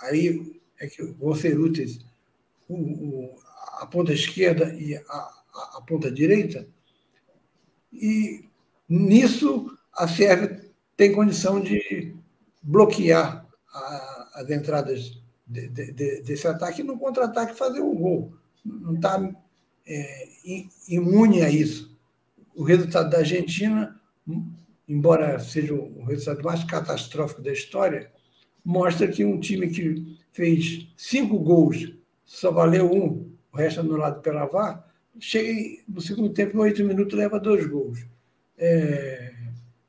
[0.01, 2.05] aí é que vão ser úteis
[2.69, 3.39] o, o,
[3.79, 6.67] a ponta esquerda e a, a, a, ponta direita.
[7.93, 8.45] E
[8.89, 10.65] nisso a Sérvia
[10.97, 12.15] tem condição de
[12.63, 18.35] bloquear a, as entradas de, de, de, desse ataque e no contra-ataque fazer um gol.
[18.65, 19.21] Não está
[19.87, 20.29] é,
[20.89, 21.95] imune a isso.
[22.55, 24.01] O resultado da Argentina,
[24.89, 28.11] embora seja o resultado mais catastrófico da história,
[28.65, 31.93] mostra que um time que fez cinco gols,
[32.25, 34.85] só valeu um, o resto anulado pela VAR,
[35.19, 38.05] chega no segundo tempo, em oito minutos, leva dois gols.
[38.57, 39.35] É,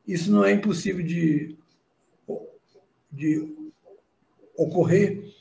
[0.08, 1.58] isso não é impossível de,
[3.12, 3.56] de
[4.58, 5.34] ocorrer,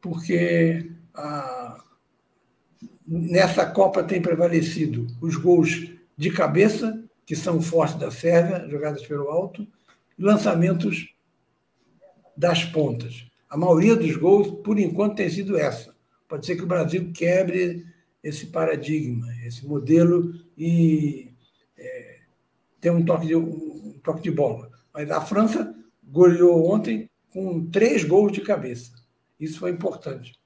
[0.00, 1.82] porque a,
[3.06, 9.28] nessa Copa tem prevalecido os gols de cabeça, que são fortes da Sérvia, jogadas pelo
[9.28, 9.66] alto,
[10.18, 11.14] lançamentos
[12.36, 13.26] das pontas.
[13.48, 15.94] A maioria dos gols, por enquanto, tem sido essa.
[16.28, 17.86] Pode ser que o Brasil quebre
[18.22, 21.33] esse paradigma, esse modelo e
[22.84, 24.70] tenha um toque, de, um toque de bola.
[24.92, 28.92] Mas a França goleou ontem com três gols de cabeça.
[29.40, 30.38] Isso foi importante.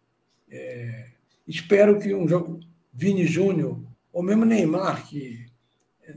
[0.49, 1.11] É,
[1.49, 2.61] espero que um jogo
[2.93, 3.83] Vini Júnior,
[4.13, 5.47] ou mesmo Neymar, que
[6.05, 6.15] é,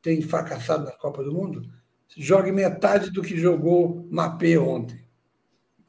[0.00, 1.70] tem fracassado na Copa do Mundo,
[2.16, 5.04] jogue metade do que jogou Mapé ontem.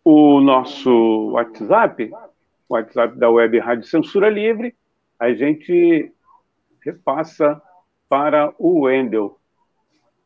[0.03, 2.11] o nosso WhatsApp,
[2.67, 4.76] o WhatsApp da Web Rádio Censura Livre,
[5.20, 6.11] a gente
[6.84, 7.61] repassa
[8.10, 9.38] para o Wendel.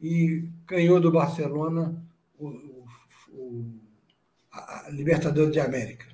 [0.00, 2.04] e ganhou do Barcelona
[2.36, 2.48] o,
[3.30, 3.80] o,
[4.52, 6.06] a Libertadores de América.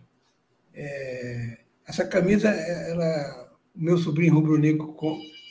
[0.75, 4.95] É, essa camisa, ela, meu sobrinho rubro-negro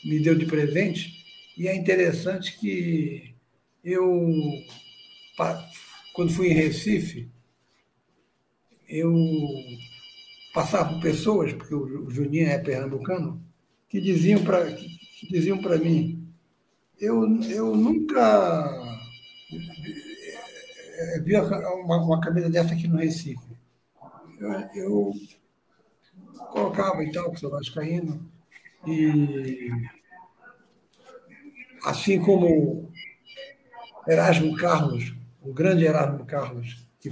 [0.03, 1.25] me deu de presente
[1.57, 3.35] e é interessante que
[3.83, 4.29] eu,
[6.13, 7.29] quando fui em Recife,
[8.87, 9.13] eu
[10.53, 13.41] passava por pessoas, porque o Juninho é pernambucano,
[13.87, 16.27] que diziam para que diziam para mim,
[16.99, 18.99] eu, eu nunca
[20.97, 23.39] é, vi uma, uma camisa dessa aqui no Recife.
[24.39, 25.13] Eu, eu
[26.51, 28.29] colocava e tal, que sou vascaíno,
[28.85, 29.71] e
[31.83, 32.91] assim como
[34.07, 37.11] Erasmo Carlos, o grande Erasmo Carlos, que,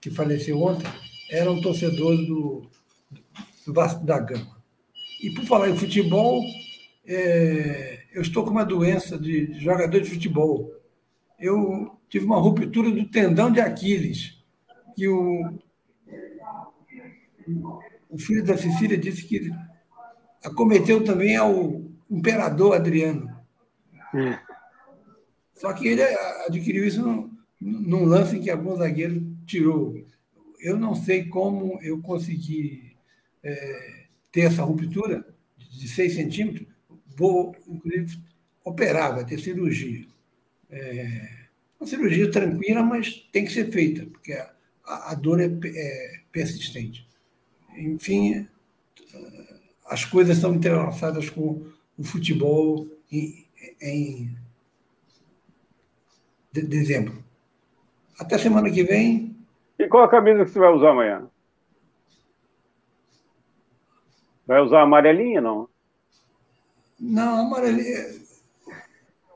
[0.00, 0.88] que faleceu ontem,
[1.30, 2.70] era um torcedor do,
[3.66, 4.58] do Vasco da Gama.
[5.22, 6.42] E por falar em futebol,
[7.06, 10.72] é, eu estou com uma doença de, jogador de futebol.
[11.38, 14.42] Eu tive uma ruptura do tendão de Aquiles,
[14.96, 15.58] que o,
[18.08, 19.50] o filho da Cecília disse que
[20.44, 23.36] acometeu também ao imperador Adriano.
[24.14, 24.36] Hum.
[25.54, 29.94] Só que ele adquiriu isso num, num lance em que algum zagueiro tirou.
[30.60, 32.96] Eu não sei como eu consegui
[33.42, 36.66] é, ter essa ruptura de 6 centímetros.
[37.16, 38.18] Vou, inclusive,
[38.64, 40.06] operar, vai ter cirurgia.
[40.70, 41.38] É,
[41.80, 47.07] uma cirurgia tranquila, mas tem que ser feita, porque a, a dor é, é, persistente.
[47.78, 48.48] Enfim,
[49.86, 51.66] as coisas estão entrelaçadas com
[51.96, 53.46] o futebol em,
[53.80, 54.36] em
[56.52, 57.22] de, dezembro.
[58.18, 59.36] Até semana que vem.
[59.78, 61.30] E qual a camisa que você vai usar amanhã?
[64.46, 65.68] Vai usar a amarelinha, não?
[66.98, 68.18] Não, amarelinha.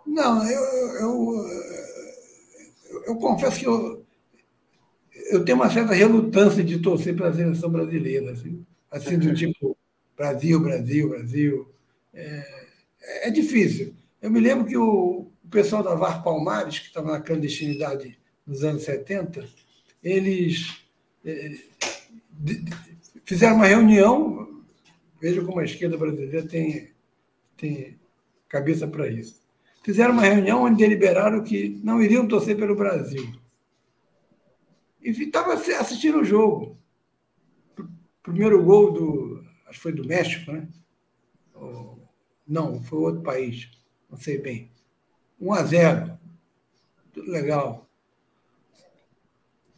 [0.05, 0.63] Não, eu,
[1.01, 1.47] eu,
[3.07, 4.02] eu confesso que eu,
[5.31, 9.77] eu tenho uma certa relutância de torcer para a seleção brasileira, assim, assim do tipo
[10.17, 11.69] Brasil, Brasil, Brasil.
[12.13, 12.67] É,
[13.29, 13.95] é difícil.
[14.21, 18.63] Eu me lembro que o, o pessoal da VAR Palmares, que estava na clandestinidade nos
[18.63, 19.47] anos 70,
[20.03, 20.83] eles
[21.25, 21.57] é,
[22.31, 22.65] de,
[23.25, 24.63] fizeram uma reunião,
[25.21, 26.91] veja como a esquerda brasileira tem,
[27.57, 27.97] tem
[28.49, 29.43] cabeça para isso
[29.83, 33.33] fizeram uma reunião onde deliberaram que não iriam torcer pelo Brasil.
[35.03, 36.79] E estava assistindo o jogo.
[38.23, 39.45] Primeiro gol do.
[39.67, 40.69] Acho que foi do México, né?
[42.47, 43.71] Não, foi outro país.
[44.11, 44.71] Não sei bem.
[45.41, 46.19] 1 a 0.
[47.13, 47.89] Tudo legal.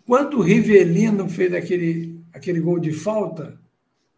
[0.07, 3.59] Quando o Rivelino fez aquele, aquele gol de falta,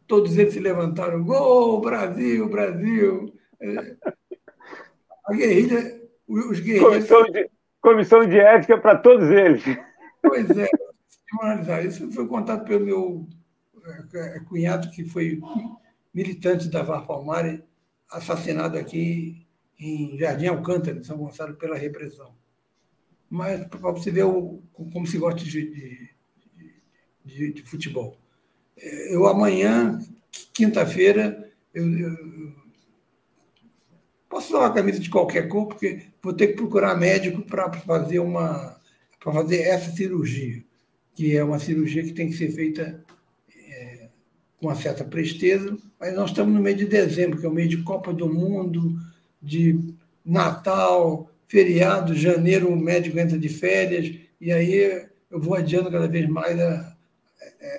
[0.07, 1.23] todos eles se levantaram.
[1.23, 3.33] Gol, Brasil, Brasil.
[3.61, 3.97] É,
[5.27, 7.09] a guerrilha, os guerrilhas.
[7.09, 7.27] Começou,
[7.81, 9.63] comissão de ética para todos eles.
[10.23, 10.69] Pois é,
[11.41, 11.85] analisar.
[11.85, 13.29] Isso foi contado pelo meu
[14.15, 15.41] é, é, cunhado, que foi
[16.13, 17.63] militante da VAR Palmari,
[18.11, 19.47] assassinado aqui
[19.79, 22.35] em Jardim Alcântara, em São Gonçalo, pela repressão.
[23.29, 26.11] Mas para você ver o, como se gosta de, de,
[27.25, 28.17] de, de futebol.
[28.77, 29.99] É, eu amanhã,
[30.53, 32.55] quinta-feira, eu, eu,
[34.29, 38.19] posso usar uma camisa de qualquer cor, porque vou ter que procurar médico para fazer
[38.19, 38.77] uma
[39.19, 40.63] para fazer essa cirurgia,
[41.17, 43.03] que é uma cirurgia que tem que ser feita
[43.57, 44.09] é,
[44.59, 47.71] com uma certa presteza, mas nós estamos no mês de dezembro, que é o mês
[47.71, 48.95] de Copa do Mundo,
[49.43, 49.81] de
[50.23, 56.29] Natal, feriado, janeiro o médico entra de férias, e aí eu vou adiando cada vez
[56.29, 56.97] mais a, a,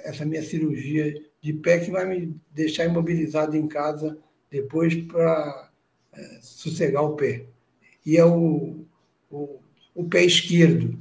[0.05, 4.17] essa minha cirurgia de pé, que vai me deixar imobilizado em casa
[4.49, 5.69] depois para
[6.11, 7.45] é, sossegar o pé.
[8.03, 8.83] E é o,
[9.29, 9.59] o,
[9.93, 10.97] o pé esquerdo,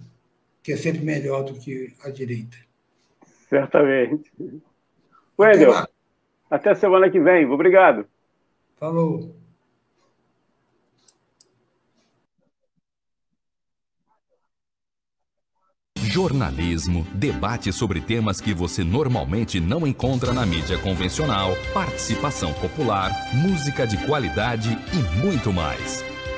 [0.67, 2.57] que é sempre melhor do que a direita.
[3.49, 4.33] Certamente.
[5.39, 5.93] Wendel, até,
[6.51, 7.47] até semana que vem.
[7.47, 8.05] Obrigado.
[8.75, 9.33] Falou.
[15.99, 23.87] jornalismo, debate sobre temas que você normalmente não encontra na mídia convencional, participação popular, música
[23.87, 26.03] de qualidade e muito mais.